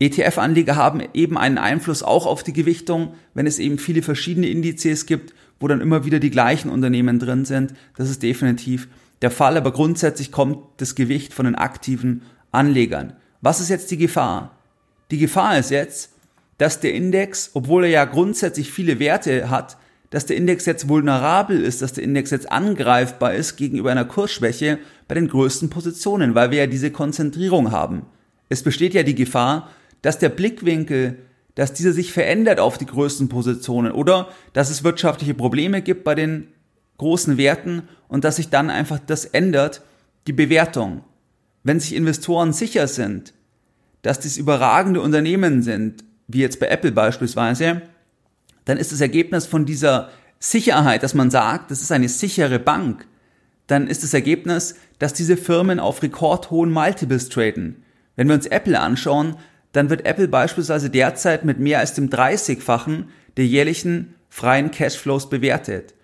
ETF-Anleger 0.00 0.76
haben 0.76 1.02
eben 1.14 1.36
einen 1.36 1.58
Einfluss 1.58 2.02
auch 2.02 2.26
auf 2.26 2.42
die 2.42 2.52
Gewichtung, 2.52 3.14
wenn 3.34 3.46
es 3.46 3.58
eben 3.58 3.78
viele 3.78 4.02
verschiedene 4.02 4.48
Indizes 4.48 5.06
gibt, 5.06 5.34
wo 5.58 5.66
dann 5.66 5.80
immer 5.80 6.04
wieder 6.04 6.20
die 6.20 6.30
gleichen 6.30 6.70
Unternehmen 6.70 7.18
drin 7.18 7.44
sind. 7.44 7.74
Das 7.96 8.08
ist 8.08 8.22
definitiv 8.22 8.88
der 9.22 9.32
Fall, 9.32 9.56
aber 9.56 9.72
grundsätzlich 9.72 10.30
kommt 10.30 10.58
das 10.76 10.94
Gewicht 10.94 11.34
von 11.34 11.46
den 11.46 11.56
aktiven 11.56 12.22
Anlegern. 12.52 13.14
Was 13.40 13.60
ist 13.60 13.68
jetzt 13.68 13.90
die 13.90 13.96
Gefahr? 13.96 14.56
Die 15.10 15.18
Gefahr 15.18 15.58
ist 15.58 15.70
jetzt, 15.70 16.12
dass 16.58 16.80
der 16.80 16.94
Index, 16.94 17.50
obwohl 17.54 17.84
er 17.84 17.90
ja 17.90 18.04
grundsätzlich 18.04 18.70
viele 18.70 18.98
Werte 18.98 19.50
hat, 19.50 19.78
dass 20.10 20.26
der 20.26 20.36
Index 20.36 20.64
jetzt 20.66 20.88
vulnerabel 20.88 21.62
ist, 21.62 21.82
dass 21.82 21.92
der 21.92 22.04
Index 22.04 22.30
jetzt 22.30 22.50
angreifbar 22.50 23.34
ist 23.34 23.56
gegenüber 23.56 23.90
einer 23.90 24.06
Kursschwäche 24.06 24.78
bei 25.06 25.14
den 25.14 25.28
größten 25.28 25.70
Positionen, 25.70 26.34
weil 26.34 26.50
wir 26.50 26.58
ja 26.58 26.66
diese 26.66 26.90
Konzentrierung 26.90 27.72
haben. 27.72 28.06
Es 28.48 28.62
besteht 28.62 28.94
ja 28.94 29.02
die 29.02 29.14
Gefahr, 29.14 29.70
dass 30.02 30.18
der 30.18 30.30
Blickwinkel, 30.30 31.18
dass 31.54 31.74
dieser 31.74 31.92
sich 31.92 32.12
verändert 32.12 32.60
auf 32.60 32.78
die 32.78 32.86
größten 32.86 33.28
Positionen 33.28 33.92
oder 33.92 34.28
dass 34.52 34.70
es 34.70 34.84
wirtschaftliche 34.84 35.34
Probleme 35.34 35.82
gibt 35.82 36.04
bei 36.04 36.14
den 36.14 36.48
großen 36.96 37.36
Werten 37.36 37.82
und 38.08 38.24
dass 38.24 38.36
sich 38.36 38.48
dann 38.48 38.70
einfach 38.70 38.98
das 38.98 39.24
ändert, 39.24 39.82
die 40.26 40.32
Bewertung. 40.32 41.04
Wenn 41.62 41.80
sich 41.80 41.94
Investoren 41.94 42.52
sicher 42.52 42.86
sind, 42.86 43.34
dass 44.02 44.20
dies 44.20 44.36
überragende 44.36 45.00
Unternehmen 45.00 45.62
sind, 45.62 46.04
wie 46.28 46.40
jetzt 46.40 46.60
bei 46.60 46.68
Apple 46.68 46.92
beispielsweise, 46.92 47.82
dann 48.68 48.76
ist 48.76 48.92
das 48.92 49.00
Ergebnis 49.00 49.46
von 49.46 49.64
dieser 49.64 50.10
Sicherheit, 50.38 51.02
dass 51.02 51.14
man 51.14 51.30
sagt, 51.30 51.70
das 51.70 51.80
ist 51.80 51.90
eine 51.90 52.10
sichere 52.10 52.58
Bank, 52.58 53.08
dann 53.66 53.86
ist 53.86 54.02
das 54.02 54.12
Ergebnis, 54.12 54.74
dass 54.98 55.14
diese 55.14 55.38
Firmen 55.38 55.80
auf 55.80 56.02
rekordhohen 56.02 56.70
Multiples 56.70 57.30
traden. 57.30 57.82
Wenn 58.14 58.28
wir 58.28 58.34
uns 58.34 58.44
Apple 58.44 58.78
anschauen, 58.78 59.36
dann 59.72 59.88
wird 59.88 60.04
Apple 60.04 60.28
beispielsweise 60.28 60.90
derzeit 60.90 61.46
mit 61.46 61.58
mehr 61.58 61.78
als 61.78 61.94
dem 61.94 62.10
30-fachen 62.10 63.04
der 63.38 63.46
jährlichen 63.46 64.14
freien 64.28 64.70
Cashflows 64.70 65.30
bewertet. 65.30 65.94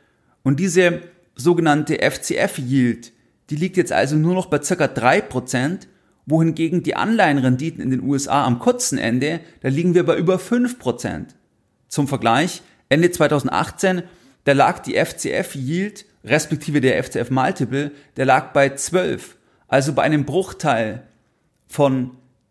Und 0.42 0.59
diese 0.59 1.02
sogenannte 1.37 1.99
FCF-Yield, 1.99 3.12
die 3.50 3.56
liegt 3.56 3.76
jetzt 3.76 3.92
also 3.92 4.16
nur 4.16 4.33
noch 4.33 4.47
bei 4.47 4.62
circa 4.62 4.87
3%, 4.87 5.80
wohingegen 6.25 6.83
die 6.83 6.97
Anleihenrenditen 6.97 7.83
in 7.83 7.90
den 7.90 8.02
USA 8.02 8.47
am 8.47 8.59
kurzen 8.59 8.97
Ende, 8.97 9.40
da 9.61 9.68
liegen 9.68 9.94
wir 9.94 10.06
bei 10.06 10.16
über 10.16 10.37
5%. 10.37 11.26
Zum 11.94 12.08
Vergleich, 12.08 12.62
Ende 12.88 13.12
2018, 13.12 14.02
da 14.42 14.52
lag 14.52 14.80
die 14.80 14.96
FCF-Yield, 14.96 16.04
respektive 16.24 16.80
der 16.80 17.00
FCF-Multiple, 17.04 17.92
der 18.16 18.26
lag 18.26 18.52
bei 18.52 18.70
12, 18.70 19.36
also 19.68 19.92
bei 19.92 20.02
einem 20.02 20.24
Bruchteil 20.24 21.04
von 21.68 22.10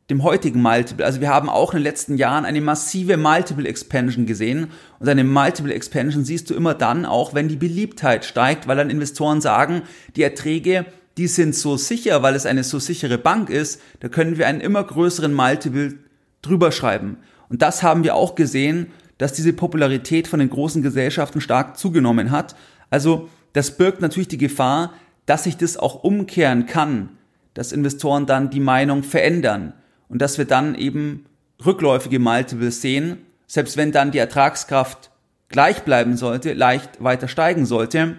dem 0.09 0.23
heutigen 0.23 0.61
Multiple. 0.61 1.05
Also 1.05 1.19
wir 1.19 1.27
haben 1.27 1.49
auch 1.49 1.73
in 1.73 1.79
den 1.79 1.83
letzten 1.83 2.15
Jahren 2.15 2.45
eine 2.45 2.61
massive 2.61 3.17
Multiple 3.17 3.67
Expansion 3.67 4.25
gesehen. 4.25 4.71
Und 4.99 5.09
eine 5.09 5.25
Multiple 5.25 5.73
Expansion 5.73 6.23
siehst 6.23 6.49
du 6.49 6.53
immer 6.53 6.73
dann 6.73 7.05
auch, 7.05 7.33
wenn 7.33 7.49
die 7.49 7.57
Beliebtheit 7.57 8.23
steigt, 8.23 8.69
weil 8.69 8.77
dann 8.77 8.89
Investoren 8.89 9.41
sagen, 9.41 9.81
die 10.15 10.23
Erträge, 10.23 10.85
die 11.17 11.27
sind 11.27 11.53
so 11.53 11.75
sicher, 11.75 12.23
weil 12.23 12.35
es 12.35 12.45
eine 12.45 12.63
so 12.63 12.79
sichere 12.79 13.17
Bank 13.17 13.49
ist, 13.49 13.81
da 13.99 14.07
können 14.07 14.37
wir 14.37 14.47
einen 14.47 14.61
immer 14.61 14.85
größeren 14.85 15.33
Multiple 15.33 15.95
drüber 16.41 16.71
schreiben. 16.71 17.17
Und 17.49 17.61
das 17.61 17.83
haben 17.83 18.05
wir 18.05 18.15
auch 18.15 18.35
gesehen, 18.35 18.87
dass 19.17 19.33
diese 19.33 19.53
Popularität 19.53 20.27
von 20.27 20.39
den 20.39 20.49
großen 20.49 20.81
Gesellschaften 20.81 21.41
stark 21.41 21.77
zugenommen 21.77 22.31
hat. 22.31 22.55
Also 22.89 23.29
das 23.53 23.77
birgt 23.77 24.01
natürlich 24.01 24.27
die 24.27 24.37
Gefahr, 24.37 24.93
dass 25.25 25.43
sich 25.43 25.57
das 25.57 25.77
auch 25.77 26.03
umkehren 26.03 26.65
kann, 26.65 27.09
dass 27.53 27.71
Investoren 27.71 28.25
dann 28.25 28.49
die 28.49 28.59
Meinung 28.59 29.03
verändern 29.03 29.73
und 30.09 30.21
dass 30.21 30.37
wir 30.37 30.45
dann 30.45 30.75
eben 30.75 31.25
rückläufige 31.65 32.19
Multiples 32.19 32.81
sehen, 32.81 33.19
selbst 33.47 33.77
wenn 33.77 33.91
dann 33.91 34.11
die 34.11 34.17
Ertragskraft 34.17 35.11
gleich 35.49 35.83
bleiben 35.83 36.17
sollte, 36.17 36.53
leicht 36.53 37.03
weiter 37.03 37.27
steigen 37.27 37.65
sollte, 37.65 38.15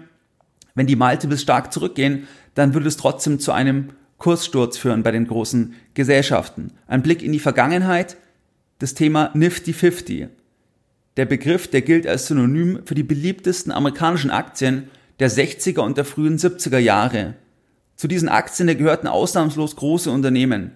wenn 0.73 0.87
die 0.87 0.95
Multiples 0.95 1.41
stark 1.41 1.71
zurückgehen, 1.71 2.27
dann 2.53 2.73
würde 2.73 2.87
es 2.87 2.97
trotzdem 2.97 3.39
zu 3.39 3.51
einem 3.51 3.89
Kurssturz 4.17 4.77
führen 4.77 5.03
bei 5.03 5.11
den 5.11 5.27
großen 5.27 5.73
Gesellschaften. 5.93 6.71
Ein 6.87 7.01
Blick 7.01 7.21
in 7.21 7.33
die 7.33 7.39
Vergangenheit, 7.39 8.17
das 8.79 8.93
Thema 8.93 9.31
Nifty 9.33 9.73
50. 9.73 10.27
Der 11.17 11.25
Begriff, 11.25 11.69
der 11.69 11.81
gilt 11.81 12.05
als 12.07 12.27
Synonym 12.27 12.81
für 12.85 12.95
die 12.95 13.03
beliebtesten 13.03 13.71
amerikanischen 13.71 14.31
Aktien 14.31 14.89
der 15.19 15.31
60er 15.31 15.79
und 15.79 15.97
der 15.97 16.03
frühen 16.03 16.37
70er 16.37 16.77
Jahre. 16.77 17.35
Zu 17.95 18.09
diesen 18.09 18.27
Aktien 18.27 18.67
gehörten 18.77 19.07
ausnahmslos 19.07 19.77
große 19.77 20.11
Unternehmen. 20.11 20.71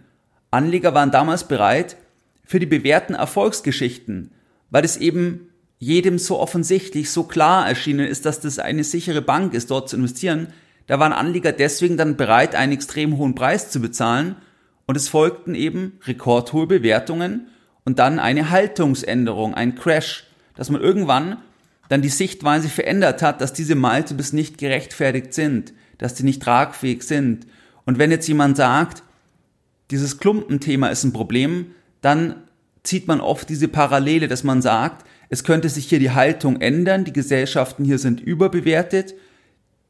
Anleger 0.49 0.93
waren 0.93 1.11
damals 1.11 1.47
bereit 1.47 1.97
für 2.45 2.59
die 2.59 2.65
bewährten 2.65 3.15
Erfolgsgeschichten, 3.15 4.31
weil 4.69 4.85
es 4.85 4.95
eben 4.95 5.49
jedem 5.77 6.17
so 6.17 6.39
offensichtlich, 6.39 7.11
so 7.11 7.23
klar 7.23 7.67
erschienen 7.67 8.07
ist, 8.07 8.25
dass 8.25 8.39
das 8.39 8.59
eine 8.59 8.85
sichere 8.85 9.21
Bank 9.21 9.53
ist, 9.53 9.71
dort 9.71 9.89
zu 9.89 9.97
investieren. 9.97 10.47
Da 10.87 10.99
waren 10.99 11.13
Anleger 11.13 11.51
deswegen 11.51 11.97
dann 11.97 12.15
bereit, 12.15 12.55
einen 12.55 12.71
extrem 12.71 13.17
hohen 13.17 13.35
Preis 13.35 13.71
zu 13.71 13.81
bezahlen 13.81 14.35
und 14.85 14.95
es 14.95 15.09
folgten 15.09 15.53
eben 15.53 15.99
rekordhohe 16.05 16.65
Bewertungen 16.65 17.47
und 17.83 17.99
dann 17.99 18.19
eine 18.19 18.49
Haltungsänderung, 18.49 19.53
ein 19.53 19.75
Crash, 19.75 20.28
dass 20.59 20.69
man 20.69 20.81
irgendwann 20.81 21.37
dann 21.87 22.01
die 22.01 22.09
Sichtweise 22.09 22.67
verändert 22.67 23.21
hat, 23.21 23.39
dass 23.39 23.53
diese 23.53 23.75
Multiples 23.75 24.33
nicht 24.33 24.57
gerechtfertigt 24.57 25.33
sind, 25.33 25.71
dass 25.97 26.15
die 26.15 26.23
nicht 26.23 26.43
tragfähig 26.43 27.03
sind. 27.03 27.47
Und 27.85 27.97
wenn 27.97 28.11
jetzt 28.11 28.27
jemand 28.27 28.57
sagt, 28.57 29.01
dieses 29.89 30.17
Klumpenthema 30.19 30.89
ist 30.89 31.05
ein 31.05 31.13
Problem, 31.13 31.67
dann 32.01 32.35
zieht 32.83 33.07
man 33.07 33.21
oft 33.21 33.47
diese 33.47 33.69
Parallele, 33.69 34.27
dass 34.27 34.43
man 34.43 34.61
sagt, 34.61 35.07
es 35.29 35.45
könnte 35.45 35.69
sich 35.69 35.87
hier 35.87 35.99
die 35.99 36.11
Haltung 36.11 36.59
ändern, 36.59 37.05
die 37.05 37.13
Gesellschaften 37.13 37.85
hier 37.85 37.97
sind 37.97 38.19
überbewertet, 38.19 39.15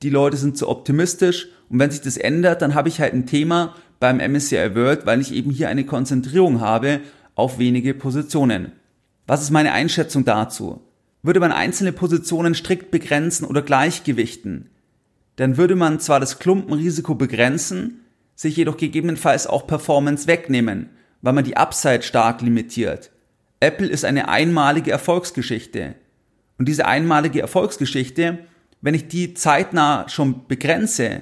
die 0.03 0.11
Leute 0.11 0.37
sind 0.37 0.55
zu 0.55 0.69
optimistisch 0.69 1.47
und 1.69 1.79
wenn 1.79 1.89
sich 1.89 2.01
das 2.01 2.15
ändert, 2.17 2.61
dann 2.61 2.75
habe 2.75 2.89
ich 2.89 3.01
halt 3.01 3.13
ein 3.13 3.25
Thema 3.25 3.73
beim 3.99 4.17
MSCI 4.17 4.75
World, 4.75 5.07
weil 5.07 5.19
ich 5.19 5.33
eben 5.33 5.49
hier 5.49 5.67
eine 5.67 5.85
Konzentrierung 5.85 6.61
habe 6.61 6.99
auf 7.33 7.57
wenige 7.57 7.95
Positionen. 7.95 8.73
Was 9.29 9.43
ist 9.43 9.51
meine 9.51 9.73
Einschätzung 9.73 10.25
dazu? 10.25 10.81
Würde 11.21 11.39
man 11.39 11.51
einzelne 11.51 11.91
Positionen 11.91 12.55
strikt 12.55 12.89
begrenzen 12.89 13.45
oder 13.45 13.61
gleichgewichten, 13.61 14.71
dann 15.35 15.55
würde 15.55 15.75
man 15.75 15.99
zwar 15.99 16.19
das 16.19 16.39
Klumpenrisiko 16.39 17.13
begrenzen, 17.13 17.99
sich 18.33 18.55
jedoch 18.55 18.75
gegebenenfalls 18.75 19.45
auch 19.45 19.67
Performance 19.67 20.25
wegnehmen, 20.25 20.89
weil 21.21 21.33
man 21.33 21.43
die 21.43 21.57
Upside 21.57 22.01
stark 22.01 22.41
limitiert. 22.41 23.11
Apple 23.59 23.85
ist 23.85 24.03
eine 24.03 24.29
einmalige 24.29 24.89
Erfolgsgeschichte. 24.89 25.93
Und 26.57 26.67
diese 26.67 26.87
einmalige 26.87 27.39
Erfolgsgeschichte, 27.39 28.39
wenn 28.81 28.95
ich 28.95 29.09
die 29.09 29.35
zeitnah 29.35 30.09
schon 30.09 30.47
begrenze, 30.47 31.21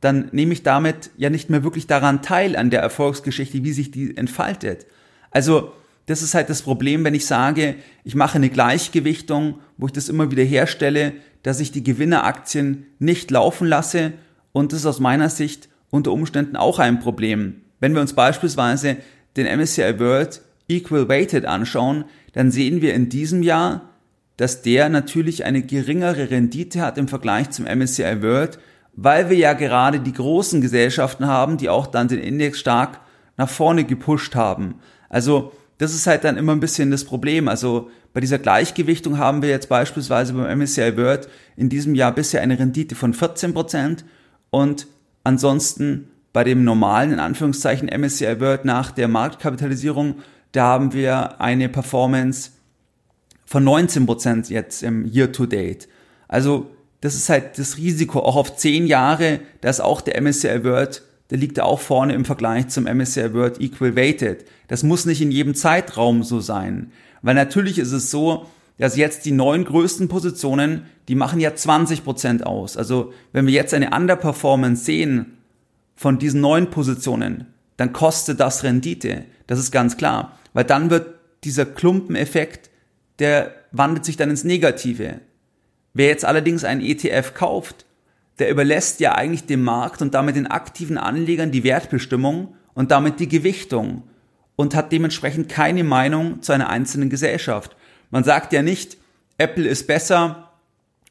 dann 0.00 0.30
nehme 0.32 0.52
ich 0.52 0.64
damit 0.64 1.12
ja 1.16 1.30
nicht 1.30 1.48
mehr 1.48 1.62
wirklich 1.62 1.86
daran 1.86 2.22
teil 2.22 2.56
an 2.56 2.70
der 2.70 2.80
Erfolgsgeschichte, 2.80 3.62
wie 3.62 3.72
sich 3.72 3.92
die 3.92 4.16
entfaltet. 4.16 4.86
Also, 5.30 5.74
das 6.06 6.22
ist 6.22 6.34
halt 6.34 6.50
das 6.50 6.62
Problem, 6.62 7.04
wenn 7.04 7.14
ich 7.14 7.26
sage, 7.26 7.76
ich 8.04 8.14
mache 8.14 8.36
eine 8.36 8.50
Gleichgewichtung, 8.50 9.58
wo 9.76 9.86
ich 9.86 9.92
das 9.92 10.08
immer 10.08 10.30
wieder 10.30 10.42
herstelle, 10.42 11.12
dass 11.42 11.60
ich 11.60 11.72
die 11.72 11.84
Gewinneraktien 11.84 12.86
nicht 12.98 13.30
laufen 13.30 13.66
lasse 13.66 14.12
und 14.52 14.72
das 14.72 14.80
ist 14.80 14.86
aus 14.86 15.00
meiner 15.00 15.30
Sicht 15.30 15.68
unter 15.90 16.12
Umständen 16.12 16.56
auch 16.56 16.78
ein 16.78 17.00
Problem. 17.00 17.62
Wenn 17.80 17.94
wir 17.94 18.00
uns 18.00 18.14
beispielsweise 18.14 18.96
den 19.36 19.46
MSCI 19.46 19.98
World 19.98 20.42
Equal 20.68 21.08
Weighted 21.08 21.44
anschauen, 21.44 22.04
dann 22.32 22.50
sehen 22.50 22.80
wir 22.80 22.94
in 22.94 23.08
diesem 23.08 23.42
Jahr, 23.42 23.90
dass 24.36 24.62
der 24.62 24.88
natürlich 24.88 25.44
eine 25.44 25.62
geringere 25.62 26.30
Rendite 26.30 26.80
hat 26.80 26.98
im 26.98 27.08
Vergleich 27.08 27.50
zum 27.50 27.66
MSCI 27.66 28.22
World, 28.22 28.58
weil 28.94 29.30
wir 29.30 29.36
ja 29.36 29.52
gerade 29.52 30.00
die 30.00 30.12
großen 30.12 30.60
Gesellschaften 30.60 31.26
haben, 31.26 31.56
die 31.56 31.68
auch 31.68 31.86
dann 31.86 32.08
den 32.08 32.20
Index 32.20 32.58
stark 32.58 33.00
nach 33.36 33.48
vorne 33.48 33.84
gepusht 33.84 34.34
haben. 34.34 34.76
Also 35.08 35.52
das 35.78 35.94
ist 35.94 36.06
halt 36.06 36.24
dann 36.24 36.36
immer 36.36 36.52
ein 36.52 36.60
bisschen 36.60 36.90
das 36.90 37.04
Problem. 37.04 37.48
Also 37.48 37.90
bei 38.12 38.20
dieser 38.20 38.38
Gleichgewichtung 38.38 39.18
haben 39.18 39.42
wir 39.42 39.48
jetzt 39.48 39.68
beispielsweise 39.68 40.32
beim 40.32 40.58
MSCI 40.58 40.96
World 40.96 41.28
in 41.56 41.68
diesem 41.68 41.94
Jahr 41.94 42.14
bisher 42.14 42.42
eine 42.42 42.58
Rendite 42.58 42.94
von 42.94 43.12
14% 43.12 44.04
und 44.50 44.86
Ansonsten 45.24 46.10
bei 46.34 46.44
dem 46.44 46.64
normalen, 46.64 47.12
in 47.12 47.18
Anführungszeichen, 47.18 47.88
MSCI 47.88 48.40
World 48.40 48.66
nach 48.66 48.90
der 48.90 49.08
Marktkapitalisierung, 49.08 50.16
da 50.52 50.64
haben 50.64 50.92
wir 50.92 51.40
eine 51.40 51.68
Performance 51.68 52.50
von 53.46 53.64
19% 53.64 54.50
jetzt 54.50 54.82
im 54.82 55.06
Year 55.06 55.32
to 55.32 55.46
Date. 55.46 55.88
Also 56.28 56.70
das 57.00 57.14
ist 57.14 57.28
halt 57.28 57.58
das 57.58 57.78
Risiko, 57.78 58.20
auch 58.20 58.36
auf 58.36 58.56
10 58.56 58.86
Jahre, 58.86 59.40
da 59.62 59.70
ist 59.70 59.80
auch 59.80 60.00
der 60.00 60.20
MSCI 60.20 60.64
World, 60.64 61.02
der 61.30 61.38
liegt 61.38 61.58
da 61.58 61.62
auch 61.64 61.80
vorne 61.80 62.14
im 62.14 62.24
Vergleich 62.24 62.68
zum 62.68 62.84
MSCI 62.84 63.32
World 63.32 63.60
Equal 63.60 63.96
Weighted. 63.96 64.44
Das 64.68 64.82
muss 64.82 65.06
nicht 65.06 65.22
in 65.22 65.30
jedem 65.30 65.54
Zeitraum 65.54 66.22
so 66.22 66.40
sein. 66.40 66.92
Weil 67.22 67.34
natürlich 67.34 67.78
ist 67.78 67.92
es 67.92 68.10
so, 68.10 68.46
dass 68.78 68.96
jetzt 68.96 69.24
die 69.24 69.32
neun 69.32 69.64
größten 69.64 70.08
Positionen, 70.08 70.86
die 71.08 71.14
machen 71.14 71.40
ja 71.40 71.50
20% 71.50 72.42
aus. 72.42 72.76
Also 72.76 73.12
wenn 73.32 73.46
wir 73.46 73.52
jetzt 73.52 73.72
eine 73.72 73.90
Underperformance 73.90 74.84
sehen 74.84 75.38
von 75.94 76.18
diesen 76.18 76.40
neun 76.40 76.70
Positionen, 76.70 77.46
dann 77.76 77.92
kostet 77.92 78.40
das 78.40 78.62
Rendite. 78.62 79.24
Das 79.46 79.58
ist 79.58 79.70
ganz 79.70 79.96
klar. 79.96 80.38
Weil 80.52 80.64
dann 80.64 80.90
wird 80.90 81.14
dieser 81.44 81.66
Klumpeneffekt, 81.66 82.70
der 83.18 83.54
wandelt 83.72 84.04
sich 84.04 84.16
dann 84.16 84.30
ins 84.30 84.44
Negative. 84.44 85.20
Wer 85.92 86.08
jetzt 86.08 86.24
allerdings 86.24 86.64
einen 86.64 86.80
ETF 86.80 87.34
kauft, 87.34 87.84
der 88.38 88.50
überlässt 88.50 89.00
ja 89.00 89.14
eigentlich 89.14 89.46
dem 89.46 89.62
Markt 89.62 90.02
und 90.02 90.14
damit 90.14 90.36
den 90.36 90.46
aktiven 90.46 90.98
Anlegern 90.98 91.52
die 91.52 91.64
Wertbestimmung 91.64 92.54
und 92.74 92.90
damit 92.90 93.20
die 93.20 93.28
Gewichtung 93.28 94.02
und 94.56 94.74
hat 94.74 94.92
dementsprechend 94.92 95.48
keine 95.48 95.84
Meinung 95.84 96.42
zu 96.42 96.52
einer 96.52 96.68
einzelnen 96.68 97.10
Gesellschaft. 97.10 97.76
Man 98.10 98.24
sagt 98.24 98.52
ja 98.52 98.62
nicht, 98.62 98.96
Apple 99.38 99.66
ist 99.66 99.86
besser 99.86 100.50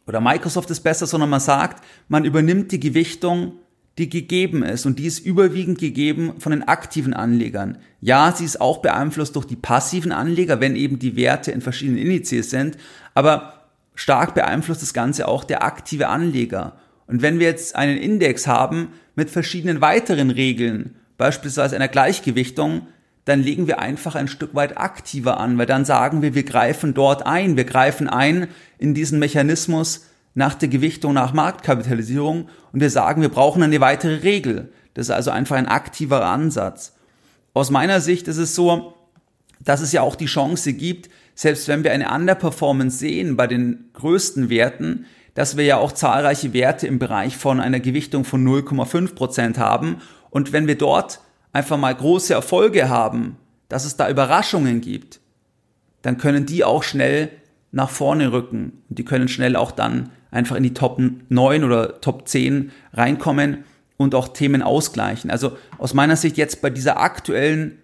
oder 0.05 0.21
Microsoft 0.21 0.69
ist 0.69 0.81
besser, 0.81 1.07
sondern 1.07 1.29
man 1.29 1.39
sagt, 1.39 1.83
man 2.07 2.25
übernimmt 2.25 2.71
die 2.71 2.79
Gewichtung, 2.79 3.53
die 3.97 4.09
gegeben 4.09 4.63
ist 4.63 4.85
und 4.85 4.97
die 4.99 5.05
ist 5.05 5.19
überwiegend 5.19 5.77
gegeben 5.77 6.33
von 6.39 6.51
den 6.51 6.63
aktiven 6.63 7.13
Anlegern. 7.13 7.77
Ja, 8.01 8.33
sie 8.35 8.45
ist 8.45 8.59
auch 8.59 8.79
beeinflusst 8.79 9.35
durch 9.35 9.45
die 9.45 9.55
passiven 9.55 10.11
Anleger, 10.11 10.59
wenn 10.59 10.75
eben 10.75 10.97
die 10.99 11.15
Werte 11.15 11.51
in 11.51 11.61
verschiedenen 11.61 11.99
Indizes 11.99 12.49
sind, 12.49 12.77
aber 13.13 13.65
stark 13.95 14.33
beeinflusst 14.33 14.81
das 14.81 14.93
Ganze 14.93 15.27
auch 15.27 15.43
der 15.43 15.63
aktive 15.63 16.07
Anleger. 16.07 16.75
Und 17.07 17.21
wenn 17.21 17.39
wir 17.39 17.47
jetzt 17.47 17.75
einen 17.75 17.97
Index 17.97 18.47
haben 18.47 18.89
mit 19.15 19.29
verschiedenen 19.29 19.81
weiteren 19.81 20.29
Regeln, 20.29 20.95
beispielsweise 21.17 21.75
einer 21.75 21.87
Gleichgewichtung, 21.87 22.87
dann 23.25 23.41
legen 23.41 23.67
wir 23.67 23.79
einfach 23.79 24.15
ein 24.15 24.27
Stück 24.27 24.53
weit 24.53 24.77
aktiver 24.77 25.39
an, 25.39 25.57
weil 25.57 25.65
dann 25.65 25.85
sagen 25.85 26.21
wir, 26.21 26.35
wir 26.35 26.43
greifen 26.43 26.93
dort 26.93 27.25
ein, 27.25 27.55
wir 27.55 27.63
greifen 27.63 28.09
ein 28.09 28.47
in 28.77 28.93
diesen 28.93 29.19
Mechanismus 29.19 30.07
nach 30.33 30.55
der 30.55 30.67
Gewichtung 30.67 31.13
nach 31.13 31.33
Marktkapitalisierung 31.33 32.49
und 32.71 32.79
wir 32.79 32.89
sagen, 32.89 33.21
wir 33.21 33.29
brauchen 33.29 33.63
eine 33.63 33.79
weitere 33.79 34.17
Regel. 34.17 34.73
Das 34.93 35.07
ist 35.07 35.11
also 35.11 35.31
einfach 35.31 35.55
ein 35.55 35.67
aktiver 35.67 36.25
Ansatz. 36.25 36.93
Aus 37.53 37.69
meiner 37.69 38.01
Sicht 38.01 38.27
ist 38.27 38.37
es 38.37 38.55
so, 38.55 38.95
dass 39.59 39.81
es 39.81 39.91
ja 39.91 40.01
auch 40.01 40.15
die 40.15 40.25
Chance 40.25 40.73
gibt, 40.73 41.09
selbst 41.35 41.67
wenn 41.67 41.83
wir 41.83 41.91
eine 41.91 42.11
Underperformance 42.11 42.97
sehen 42.97 43.37
bei 43.37 43.47
den 43.47 43.89
größten 43.93 44.49
Werten, 44.49 45.05
dass 45.33 45.57
wir 45.57 45.65
ja 45.65 45.77
auch 45.77 45.91
zahlreiche 45.91 46.53
Werte 46.53 46.87
im 46.87 46.99
Bereich 46.99 47.37
von 47.37 47.59
einer 47.59 47.79
Gewichtung 47.79 48.23
von 48.23 48.45
0,5 48.45 49.15
Prozent 49.15 49.57
haben. 49.57 49.97
Und 50.29 50.53
wenn 50.53 50.67
wir 50.67 50.77
dort 50.77 51.21
einfach 51.51 51.77
mal 51.77 51.95
große 51.95 52.33
Erfolge 52.33 52.89
haben, 52.89 53.37
dass 53.69 53.85
es 53.85 53.97
da 53.97 54.09
Überraschungen 54.09 54.81
gibt, 54.81 55.19
dann 56.01 56.17
können 56.17 56.45
die 56.45 56.63
auch 56.63 56.83
schnell 56.83 57.29
nach 57.71 57.89
vorne 57.89 58.31
rücken. 58.31 58.83
Und 58.89 58.99
die 58.99 59.05
können 59.05 59.27
schnell 59.27 59.55
auch 59.55 59.71
dann 59.71 60.09
einfach 60.29 60.55
in 60.55 60.63
die 60.63 60.73
Top 60.73 61.01
9 61.29 61.63
oder 61.63 62.01
Top 62.01 62.27
10 62.27 62.71
reinkommen 62.93 63.63
und 63.97 64.15
auch 64.15 64.29
Themen 64.29 64.61
ausgleichen. 64.61 65.31
Also 65.31 65.57
aus 65.77 65.93
meiner 65.93 66.15
Sicht 66.15 66.37
jetzt 66.37 66.61
bei 66.61 66.69
dieser 66.69 66.99
aktuellen 66.99 67.79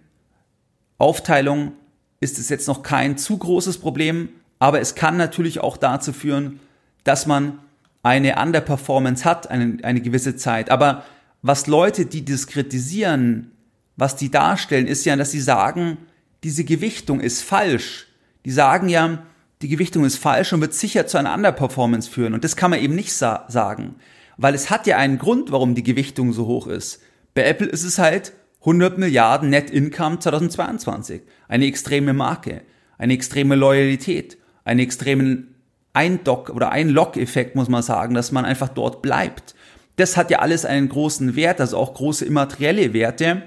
Aufteilung 0.98 1.72
ist 2.20 2.38
es 2.38 2.48
jetzt 2.48 2.68
noch 2.68 2.82
kein 2.82 3.16
zu 3.16 3.38
großes 3.38 3.78
Problem, 3.78 4.28
aber 4.58 4.80
es 4.80 4.94
kann 4.94 5.16
natürlich 5.16 5.60
auch 5.60 5.76
dazu 5.76 6.12
führen, 6.12 6.60
dass 7.04 7.26
man 7.26 7.58
eine 8.02 8.36
Underperformance 8.36 9.24
hat, 9.24 9.50
eine, 9.50 9.78
eine 9.82 10.00
gewisse 10.00 10.36
Zeit. 10.36 10.70
Aber 10.70 11.04
was 11.42 11.66
Leute, 11.66 12.06
die 12.06 12.24
das 12.24 12.46
kritisieren, 12.46 13.52
was 13.96 14.16
die 14.16 14.30
darstellen, 14.30 14.86
ist 14.86 15.04
ja, 15.04 15.16
dass 15.16 15.30
sie 15.30 15.40
sagen, 15.40 15.98
diese 16.42 16.64
Gewichtung 16.64 17.20
ist 17.20 17.42
falsch. 17.42 18.06
Die 18.44 18.50
sagen 18.50 18.88
ja, 18.88 19.22
die 19.62 19.68
Gewichtung 19.68 20.04
ist 20.04 20.16
falsch 20.16 20.52
und 20.52 20.62
wird 20.62 20.72
sicher 20.72 21.06
zu 21.06 21.18
einer 21.18 21.34
Underperformance 21.34 22.08
führen. 22.08 22.32
Und 22.32 22.44
das 22.44 22.56
kann 22.56 22.70
man 22.70 22.80
eben 22.80 22.94
nicht 22.94 23.12
sa 23.12 23.44
sagen. 23.48 23.96
Weil 24.38 24.54
es 24.54 24.70
hat 24.70 24.86
ja 24.86 24.96
einen 24.96 25.18
Grund, 25.18 25.52
warum 25.52 25.74
die 25.74 25.82
Gewichtung 25.82 26.32
so 26.32 26.46
hoch 26.46 26.66
ist. 26.66 27.02
Bei 27.34 27.44
Apple 27.44 27.66
ist 27.66 27.84
es 27.84 27.98
halt 27.98 28.32
100 28.60 28.96
Milliarden 28.96 29.50
Net 29.50 29.70
Income 29.70 30.18
2022. 30.18 31.22
Eine 31.48 31.66
extreme 31.66 32.14
Marke, 32.14 32.62
eine 32.96 33.12
extreme 33.12 33.54
Loyalität, 33.54 34.38
einen 34.64 34.80
extremen 34.80 35.54
Eindock- 35.92 36.50
oder 36.50 36.70
Einlog-Effekt, 36.70 37.56
muss 37.56 37.68
man 37.68 37.82
sagen, 37.82 38.14
dass 38.14 38.32
man 38.32 38.44
einfach 38.44 38.68
dort 38.68 39.02
bleibt. 39.02 39.54
Das 39.96 40.16
hat 40.16 40.30
ja 40.30 40.38
alles 40.38 40.64
einen 40.64 40.88
großen 40.88 41.36
Wert, 41.36 41.60
also 41.60 41.76
auch 41.76 41.94
große 41.94 42.24
immaterielle 42.24 42.92
Werte. 42.92 43.42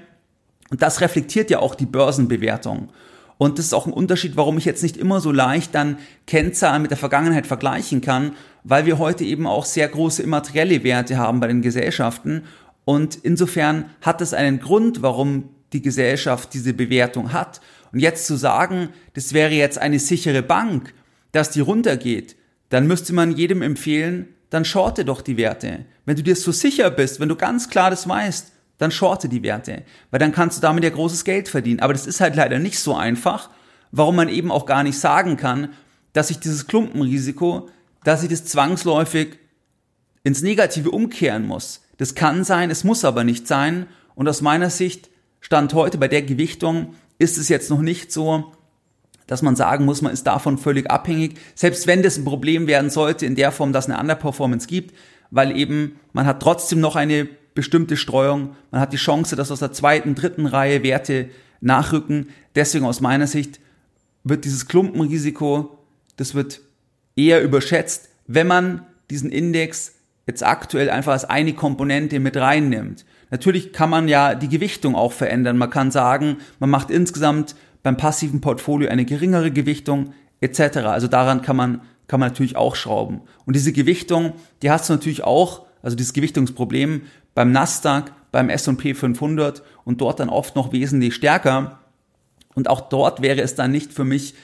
Und 0.70 0.82
das 0.82 1.00
reflektiert 1.00 1.50
ja 1.50 1.58
auch 1.58 1.74
die 1.74 1.86
Börsenbewertung. 1.86 2.90
Und 3.38 3.58
das 3.58 3.66
ist 3.66 3.74
auch 3.74 3.86
ein 3.86 3.92
Unterschied, 3.92 4.36
warum 4.36 4.58
ich 4.58 4.64
jetzt 4.64 4.82
nicht 4.82 4.96
immer 4.96 5.20
so 5.20 5.32
leicht 5.32 5.74
dann 5.74 5.98
Kennzahlen 6.26 6.82
mit 6.82 6.90
der 6.90 6.98
Vergangenheit 6.98 7.46
vergleichen 7.46 8.00
kann, 8.00 8.32
weil 8.62 8.86
wir 8.86 8.98
heute 8.98 9.24
eben 9.24 9.46
auch 9.46 9.64
sehr 9.64 9.88
große 9.88 10.22
immaterielle 10.22 10.84
Werte 10.84 11.18
haben 11.18 11.40
bei 11.40 11.48
den 11.48 11.62
Gesellschaften. 11.62 12.44
Und 12.84 13.16
insofern 13.16 13.86
hat 14.02 14.20
es 14.20 14.34
einen 14.34 14.60
Grund, 14.60 15.02
warum 15.02 15.48
die 15.72 15.82
Gesellschaft 15.82 16.54
diese 16.54 16.74
Bewertung 16.74 17.32
hat. 17.32 17.60
Und 17.92 17.98
jetzt 17.98 18.26
zu 18.26 18.36
sagen, 18.36 18.90
das 19.14 19.32
wäre 19.32 19.52
jetzt 19.52 19.78
eine 19.78 19.98
sichere 19.98 20.42
Bank, 20.42 20.94
dass 21.34 21.50
die 21.50 21.60
runtergeht, 21.60 22.36
dann 22.68 22.86
müsste 22.86 23.12
man 23.12 23.32
jedem 23.32 23.60
empfehlen, 23.60 24.28
dann 24.50 24.64
shorte 24.64 25.04
doch 25.04 25.20
die 25.20 25.36
Werte. 25.36 25.84
Wenn 26.06 26.14
du 26.16 26.22
dir 26.22 26.36
so 26.36 26.52
sicher 26.52 26.90
bist, 26.90 27.18
wenn 27.18 27.28
du 27.28 27.34
ganz 27.34 27.68
klar 27.68 27.90
das 27.90 28.08
weißt, 28.08 28.52
dann 28.78 28.92
shorte 28.92 29.28
die 29.28 29.42
Werte, 29.42 29.82
weil 30.10 30.20
dann 30.20 30.30
kannst 30.30 30.58
du 30.58 30.62
damit 30.62 30.84
ja 30.84 30.90
großes 30.90 31.24
Geld 31.24 31.48
verdienen. 31.48 31.80
Aber 31.80 31.92
das 31.92 32.06
ist 32.06 32.20
halt 32.20 32.36
leider 32.36 32.60
nicht 32.60 32.78
so 32.78 32.94
einfach, 32.94 33.50
warum 33.90 34.14
man 34.14 34.28
eben 34.28 34.52
auch 34.52 34.64
gar 34.64 34.84
nicht 34.84 34.98
sagen 34.98 35.36
kann, 35.36 35.70
dass 36.12 36.28
sich 36.28 36.38
dieses 36.38 36.68
Klumpenrisiko, 36.68 37.68
dass 38.04 38.20
sich 38.20 38.30
das 38.30 38.44
zwangsläufig 38.44 39.38
ins 40.22 40.42
Negative 40.42 40.92
umkehren 40.92 41.46
muss. 41.46 41.82
Das 41.96 42.14
kann 42.14 42.44
sein, 42.44 42.70
es 42.70 42.84
muss 42.84 43.04
aber 43.04 43.24
nicht 43.24 43.48
sein. 43.48 43.86
Und 44.14 44.28
aus 44.28 44.40
meiner 44.40 44.70
Sicht, 44.70 45.10
Stand 45.40 45.74
heute 45.74 45.98
bei 45.98 46.06
der 46.08 46.22
Gewichtung, 46.22 46.94
ist 47.18 47.38
es 47.38 47.48
jetzt 47.48 47.70
noch 47.70 47.82
nicht 47.82 48.12
so, 48.12 48.53
dass 49.26 49.42
man 49.42 49.56
sagen 49.56 49.84
muss, 49.84 50.02
man 50.02 50.12
ist 50.12 50.26
davon 50.26 50.58
völlig 50.58 50.90
abhängig, 50.90 51.38
selbst 51.54 51.86
wenn 51.86 52.02
das 52.02 52.18
ein 52.18 52.24
Problem 52.24 52.66
werden 52.66 52.90
sollte 52.90 53.26
in 53.26 53.34
der 53.34 53.52
Form, 53.52 53.72
dass 53.72 53.88
eine 53.88 53.98
Underperformance 53.98 54.66
gibt, 54.66 54.94
weil 55.30 55.56
eben 55.56 55.98
man 56.12 56.26
hat 56.26 56.40
trotzdem 56.40 56.80
noch 56.80 56.96
eine 56.96 57.28
bestimmte 57.54 57.96
Streuung. 57.96 58.56
Man 58.70 58.80
hat 58.80 58.92
die 58.92 58.98
Chance, 58.98 59.36
dass 59.36 59.50
aus 59.50 59.60
der 59.60 59.72
zweiten, 59.72 60.14
dritten 60.14 60.46
Reihe 60.46 60.82
Werte 60.82 61.28
nachrücken. 61.60 62.28
Deswegen 62.54 62.84
aus 62.84 63.00
meiner 63.00 63.26
Sicht 63.26 63.60
wird 64.24 64.44
dieses 64.44 64.66
Klumpenrisiko, 64.66 65.78
das 66.16 66.34
wird 66.34 66.60
eher 67.16 67.42
überschätzt, 67.42 68.08
wenn 68.26 68.46
man 68.46 68.86
diesen 69.10 69.30
Index 69.30 69.94
jetzt 70.26 70.42
aktuell 70.42 70.90
einfach 70.90 71.12
als 71.12 71.24
eine 71.24 71.52
Komponente 71.52 72.18
mit 72.18 72.36
reinnimmt. 72.36 73.04
Natürlich 73.30 73.72
kann 73.72 73.90
man 73.90 74.08
ja 74.08 74.34
die 74.34 74.48
Gewichtung 74.48 74.94
auch 74.94 75.12
verändern. 75.12 75.58
Man 75.58 75.70
kann 75.70 75.90
sagen, 75.90 76.38
man 76.58 76.70
macht 76.70 76.90
insgesamt 76.90 77.54
beim 77.84 77.96
passiven 77.96 78.40
Portfolio 78.40 78.88
eine 78.88 79.04
geringere 79.04 79.52
Gewichtung 79.52 80.14
etc. 80.40 80.78
Also 80.78 81.06
daran 81.06 81.42
kann 81.42 81.54
man, 81.54 81.82
kann 82.08 82.18
man 82.18 82.30
natürlich 82.30 82.56
auch 82.56 82.74
schrauben. 82.74 83.20
Und 83.46 83.54
diese 83.54 83.72
Gewichtung, 83.72 84.32
die 84.62 84.70
hast 84.72 84.88
du 84.88 84.94
natürlich 84.94 85.22
auch, 85.22 85.66
also 85.82 85.94
dieses 85.94 86.14
Gewichtungsproblem 86.14 87.02
beim 87.36 87.52
Nasdaq, 87.52 88.12
beim 88.32 88.48
S&P 88.48 88.94
500 88.94 89.62
und 89.84 90.00
dort 90.00 90.18
dann 90.18 90.30
oft 90.30 90.56
noch 90.56 90.72
wesentlich 90.72 91.14
stärker. 91.14 91.78
Und 92.54 92.68
auch 92.68 92.80
dort 92.80 93.22
wäre 93.22 93.42
es 93.42 93.54
dann 93.54 93.70
nicht 93.70 93.92
für 93.92 94.04
mich 94.04 94.34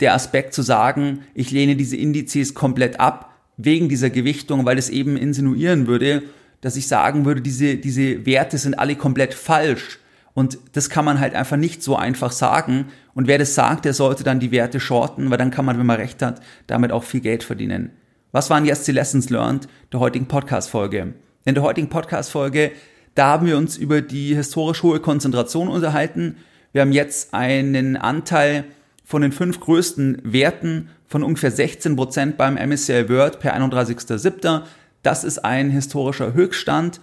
der 0.00 0.14
Aspekt 0.14 0.52
zu 0.52 0.62
sagen, 0.62 1.20
ich 1.34 1.50
lehne 1.50 1.74
diese 1.74 1.96
Indizes 1.96 2.54
komplett 2.54 3.00
ab 3.00 3.32
wegen 3.56 3.88
dieser 3.88 4.10
Gewichtung, 4.10 4.66
weil 4.66 4.76
es 4.76 4.90
eben 4.90 5.16
insinuieren 5.16 5.86
würde, 5.86 6.22
dass 6.60 6.76
ich 6.76 6.86
sagen 6.86 7.24
würde, 7.24 7.40
diese, 7.40 7.76
diese 7.76 8.26
Werte 8.26 8.58
sind 8.58 8.78
alle 8.78 8.96
komplett 8.96 9.32
falsch. 9.32 9.98
Und 10.34 10.58
das 10.72 10.88
kann 10.88 11.04
man 11.04 11.20
halt 11.20 11.34
einfach 11.34 11.56
nicht 11.56 11.82
so 11.82 11.96
einfach 11.96 12.32
sagen. 12.32 12.86
Und 13.14 13.26
wer 13.26 13.38
das 13.38 13.54
sagt, 13.54 13.84
der 13.84 13.92
sollte 13.92 14.24
dann 14.24 14.40
die 14.40 14.50
Werte 14.50 14.80
shorten, 14.80 15.30
weil 15.30 15.38
dann 15.38 15.50
kann 15.50 15.64
man, 15.64 15.78
wenn 15.78 15.86
man 15.86 15.96
recht 15.96 16.22
hat, 16.22 16.40
damit 16.66 16.92
auch 16.92 17.04
viel 17.04 17.20
Geld 17.20 17.42
verdienen. 17.42 17.90
Was 18.32 18.48
waren 18.48 18.64
jetzt 18.64 18.88
die 18.88 18.92
Lessons 18.92 19.28
learned 19.28 19.68
der 19.92 20.00
heutigen 20.00 20.26
Podcast-Folge? 20.26 21.14
In 21.44 21.54
der 21.54 21.62
heutigen 21.62 21.90
Podcast-Folge, 21.90 22.72
da 23.14 23.26
haben 23.26 23.46
wir 23.46 23.58
uns 23.58 23.76
über 23.76 24.00
die 24.00 24.34
historisch 24.34 24.82
hohe 24.82 25.00
Konzentration 25.00 25.68
unterhalten. 25.68 26.36
Wir 26.72 26.80
haben 26.80 26.92
jetzt 26.92 27.34
einen 27.34 27.98
Anteil 27.98 28.64
von 29.04 29.20
den 29.20 29.32
fünf 29.32 29.60
größten 29.60 30.22
Werten 30.24 30.88
von 31.06 31.22
ungefähr 31.22 31.50
16 31.50 31.94
Prozent 31.94 32.36
beim 32.38 32.54
MSCI 32.54 33.10
World 33.10 33.38
per 33.38 33.54
31.07. 33.54 34.62
Das 35.02 35.24
ist 35.24 35.44
ein 35.44 35.68
historischer 35.68 36.32
Höchststand. 36.32 37.00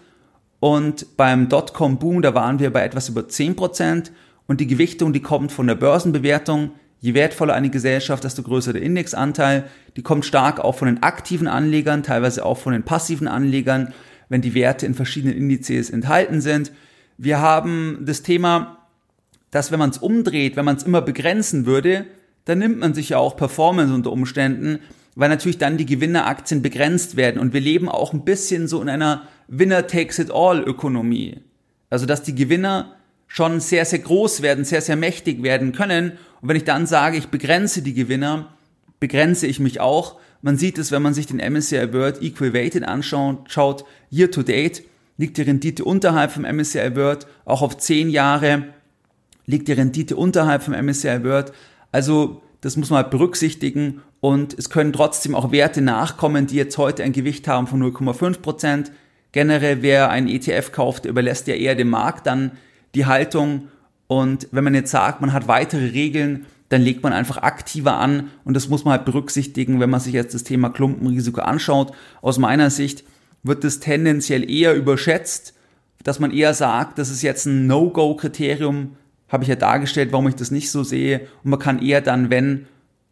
Und 0.60 1.18
beim 1.18 1.50
Dotcom-Boom, 1.50 2.22
da 2.22 2.34
waren 2.34 2.60
wir 2.60 2.72
bei 2.72 2.84
etwas 2.84 3.10
über 3.10 3.28
10 3.28 3.56
Prozent. 3.56 4.12
Und 4.48 4.60
die 4.60 4.68
Gewichtung, 4.68 5.14
die 5.14 5.22
kommt 5.22 5.52
von 5.52 5.68
der 5.68 5.76
Börsenbewertung. 5.76 6.72
Je 7.00 7.14
wertvoller 7.14 7.54
eine 7.54 7.70
Gesellschaft, 7.70 8.24
desto 8.24 8.44
größer 8.44 8.74
der 8.74 8.82
Indexanteil. 8.82 9.66
Die 9.96 10.02
kommt 10.02 10.26
stark 10.26 10.60
auch 10.60 10.76
von 10.76 10.88
den 10.88 11.02
aktiven 11.04 11.48
Anlegern, 11.48 12.04
teilweise 12.04 12.46
auch 12.46 12.58
von 12.58 12.74
den 12.74 12.84
passiven 12.84 13.28
Anlegern 13.28 13.94
wenn 14.30 14.42
die 14.42 14.54
Werte 14.54 14.86
in 14.86 14.94
verschiedenen 14.94 15.36
Indizes 15.36 15.90
enthalten 15.90 16.40
sind. 16.40 16.72
Wir 17.18 17.42
haben 17.42 18.00
das 18.06 18.22
Thema, 18.22 18.78
dass 19.52 19.72
wenn 19.72 19.80
man 19.80 19.90
es 19.90 19.98
umdreht, 19.98 20.56
wenn 20.56 20.66
man 20.66 20.78
es 20.78 20.84
immer 20.84 21.02
begrenzen 21.02 21.66
würde, 21.66 22.06
dann 22.46 22.60
nimmt 22.60 22.80
man 22.80 22.94
sich 22.94 23.10
ja 23.10 23.18
auch 23.18 23.36
Performance 23.36 23.94
unter 23.94 24.12
Umständen, 24.12 24.80
weil 25.16 25.30
natürlich 25.30 25.58
dann 25.58 25.78
die 25.78 25.86
Gewinneraktien 25.86 26.62
begrenzt 26.62 27.18
werden. 27.18 27.40
Und 27.40 27.54
wir 27.54 27.62
leben 27.62 27.90
auch 27.90 28.14
ein 28.14 28.26
bisschen 28.26 28.68
so 28.68 28.82
in 28.82 28.90
einer 28.90 29.28
Winner-takes-it-all-Ökonomie. 29.48 31.38
Also 31.90 32.06
dass 32.06 32.24
die 32.24 32.36
Gewinner 32.36 32.96
schon 33.28 33.60
sehr, 33.60 33.86
sehr 33.86 34.00
groß 34.00 34.42
werden, 34.42 34.66
sehr, 34.66 34.82
sehr 34.82 34.96
mächtig 34.96 35.44
werden 35.44 35.72
können. 35.72 36.14
Und 36.42 36.50
wenn 36.50 36.56
ich 36.56 36.64
dann 36.64 36.86
sage, 36.86 37.18
ich 37.18 37.28
begrenze 37.28 37.82
die 37.82 37.94
Gewinner, 37.94 38.54
begrenze 39.00 39.48
ich 39.48 39.60
mich 39.60 39.80
auch. 39.80 40.20
Man 40.42 40.58
sieht 40.58 40.78
es, 40.78 40.92
wenn 40.92 41.02
man 41.02 41.14
sich 41.14 41.28
den 41.28 41.38
MSCI 41.38 41.94
World 41.94 42.22
Equal 42.22 42.54
Weighted 42.54 42.84
anschaut, 42.84 43.86
year 44.10 44.32
to 44.32 44.44
date 44.44 44.84
liegt 45.18 45.38
die 45.38 45.42
Rendite 45.42 45.84
unterhalb 45.84 46.32
vom 46.32 46.44
MSCI 46.44 46.96
World, 46.96 47.28
auch 47.44 47.62
auf 47.62 47.78
10 47.78 48.10
Jahre 48.10 48.70
liegt 49.46 49.68
die 49.68 49.74
Rendite 49.74 50.16
unterhalb 50.16 50.64
vom 50.64 50.74
MSCI 50.74 51.24
World. 51.24 51.52
Also 51.92 52.42
das 52.62 52.76
muss 52.76 52.90
man 52.90 53.04
halt 53.04 53.12
berücksichtigen 53.12 54.02
und 54.20 54.58
es 54.58 54.70
können 54.70 54.94
trotzdem 54.94 55.36
auch 55.36 55.52
Werte 55.52 55.82
nachkommen, 55.82 56.48
die 56.48 56.56
jetzt 56.56 56.78
heute 56.78 57.04
ein 57.04 57.14
Gewicht 57.14 57.48
haben 57.48 57.68
von 57.68 57.82
0,5 57.82 58.42
Prozent. 58.42 58.92
Generell, 59.32 59.82
wer 59.82 60.10
einen 60.10 60.28
ETF 60.28 60.72
kauft, 60.72 61.06
überlässt 61.06 61.48
ja 61.48 61.56
eher 61.56 61.76
dem 61.76 61.90
Markt 61.90 62.28
dann 62.28 62.52
die 62.96 63.06
Haltung. 63.06 63.70
Und 64.08 64.48
wenn 64.52 64.64
man 64.64 64.76
jetzt 64.76 64.92
sagt, 64.92 65.22
man 65.22 65.34
hat 65.34 65.48
weitere 65.48 65.88
Regeln, 65.88 66.48
dann 66.70 66.82
legt 66.82 67.04
man 67.04 67.14
einfach 67.14 67.38
aktiver 67.38 67.98
an 67.98 68.30
und 68.44 68.54
das 68.54 68.70
muss 68.70 68.86
man 68.86 68.94
halt 68.94 69.06
berücksichtigen, 69.06 69.80
wenn 69.80 69.90
man 69.90 70.00
sich 70.00 70.14
jetzt 70.14 70.34
das 70.34 70.44
Thema 70.44 70.70
Klumpenrisiko 70.70 71.42
anschaut. 71.42 71.94
Aus 72.22 72.38
meiner 72.38 72.70
Sicht 72.70 73.04
wird 73.44 73.64
es 73.64 73.80
tendenziell 73.80 74.50
eher 74.50 74.76
überschätzt, 74.76 75.54
dass 76.04 76.20
man 76.20 76.32
eher 76.32 76.54
sagt, 76.54 77.00
das 77.00 77.10
ist 77.10 77.24
jetzt 77.24 77.46
ein 77.46 77.68
No-Go-Kriterium, 77.68 78.96
habe 79.30 79.44
ich 79.44 79.50
ja 79.50 79.56
dargestellt, 79.56 80.12
warum 80.12 80.28
ich 80.28 80.36
das 80.36 80.52
nicht 80.52 80.72
so 80.72 80.84
sehe. 80.84 81.22
Und 81.44 81.52
man 81.52 81.60
kann 81.60 81.82
eher 81.82 82.02
dann, 82.02 82.30
wenn, 82.30 82.68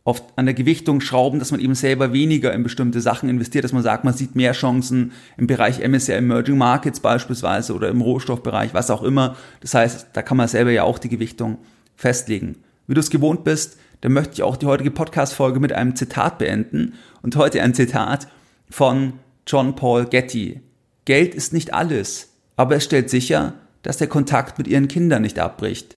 oft 0.07 0.23
an 0.37 0.45
der 0.45 0.53
Gewichtung 0.55 1.01
schrauben, 1.01 1.37
dass 1.37 1.51
man 1.51 1.59
eben 1.59 1.75
selber 1.75 2.13
weniger 2.13 2.53
in 2.53 2.63
bestimmte 2.63 3.01
Sachen 3.01 3.27
investiert, 3.27 3.65
dass 3.65 3.73
man 3.73 3.83
sagt, 3.83 4.05
man 4.05 4.13
sieht 4.13 4.37
mehr 4.37 4.53
Chancen 4.53 5.11
im 5.35 5.47
Bereich 5.47 5.85
MSCI 5.85 6.13
Emerging 6.13 6.57
Markets 6.57 7.01
beispielsweise 7.01 7.73
oder 7.73 7.89
im 7.89 7.99
Rohstoffbereich, 7.99 8.73
was 8.73 8.89
auch 8.89 9.03
immer. 9.03 9.35
Das 9.59 9.73
heißt, 9.73 10.07
da 10.13 10.21
kann 10.21 10.37
man 10.37 10.47
selber 10.47 10.71
ja 10.71 10.83
auch 10.83 10.97
die 10.97 11.09
Gewichtung 11.09 11.57
festlegen. 11.97 12.55
Wie 12.87 12.93
du 12.93 13.01
es 13.01 13.09
gewohnt 13.09 13.43
bist, 13.43 13.77
dann 13.99 14.13
möchte 14.13 14.35
ich 14.35 14.43
auch 14.43 14.55
die 14.55 14.65
heutige 14.65 14.91
Podcast-Folge 14.91 15.59
mit 15.59 15.73
einem 15.73 15.97
Zitat 15.97 16.37
beenden. 16.37 16.93
Und 17.21 17.35
heute 17.35 17.61
ein 17.61 17.73
Zitat 17.73 18.29
von 18.69 19.13
John 19.45 19.75
Paul 19.75 20.05
Getty. 20.05 20.61
Geld 21.03 21.35
ist 21.35 21.51
nicht 21.51 21.73
alles, 21.73 22.29
aber 22.55 22.77
es 22.77 22.85
stellt 22.85 23.09
sicher, 23.09 23.55
dass 23.81 23.97
der 23.97 24.07
Kontakt 24.07 24.57
mit 24.57 24.67
ihren 24.67 24.87
Kindern 24.87 25.23
nicht 25.23 25.37
abbricht. 25.37 25.96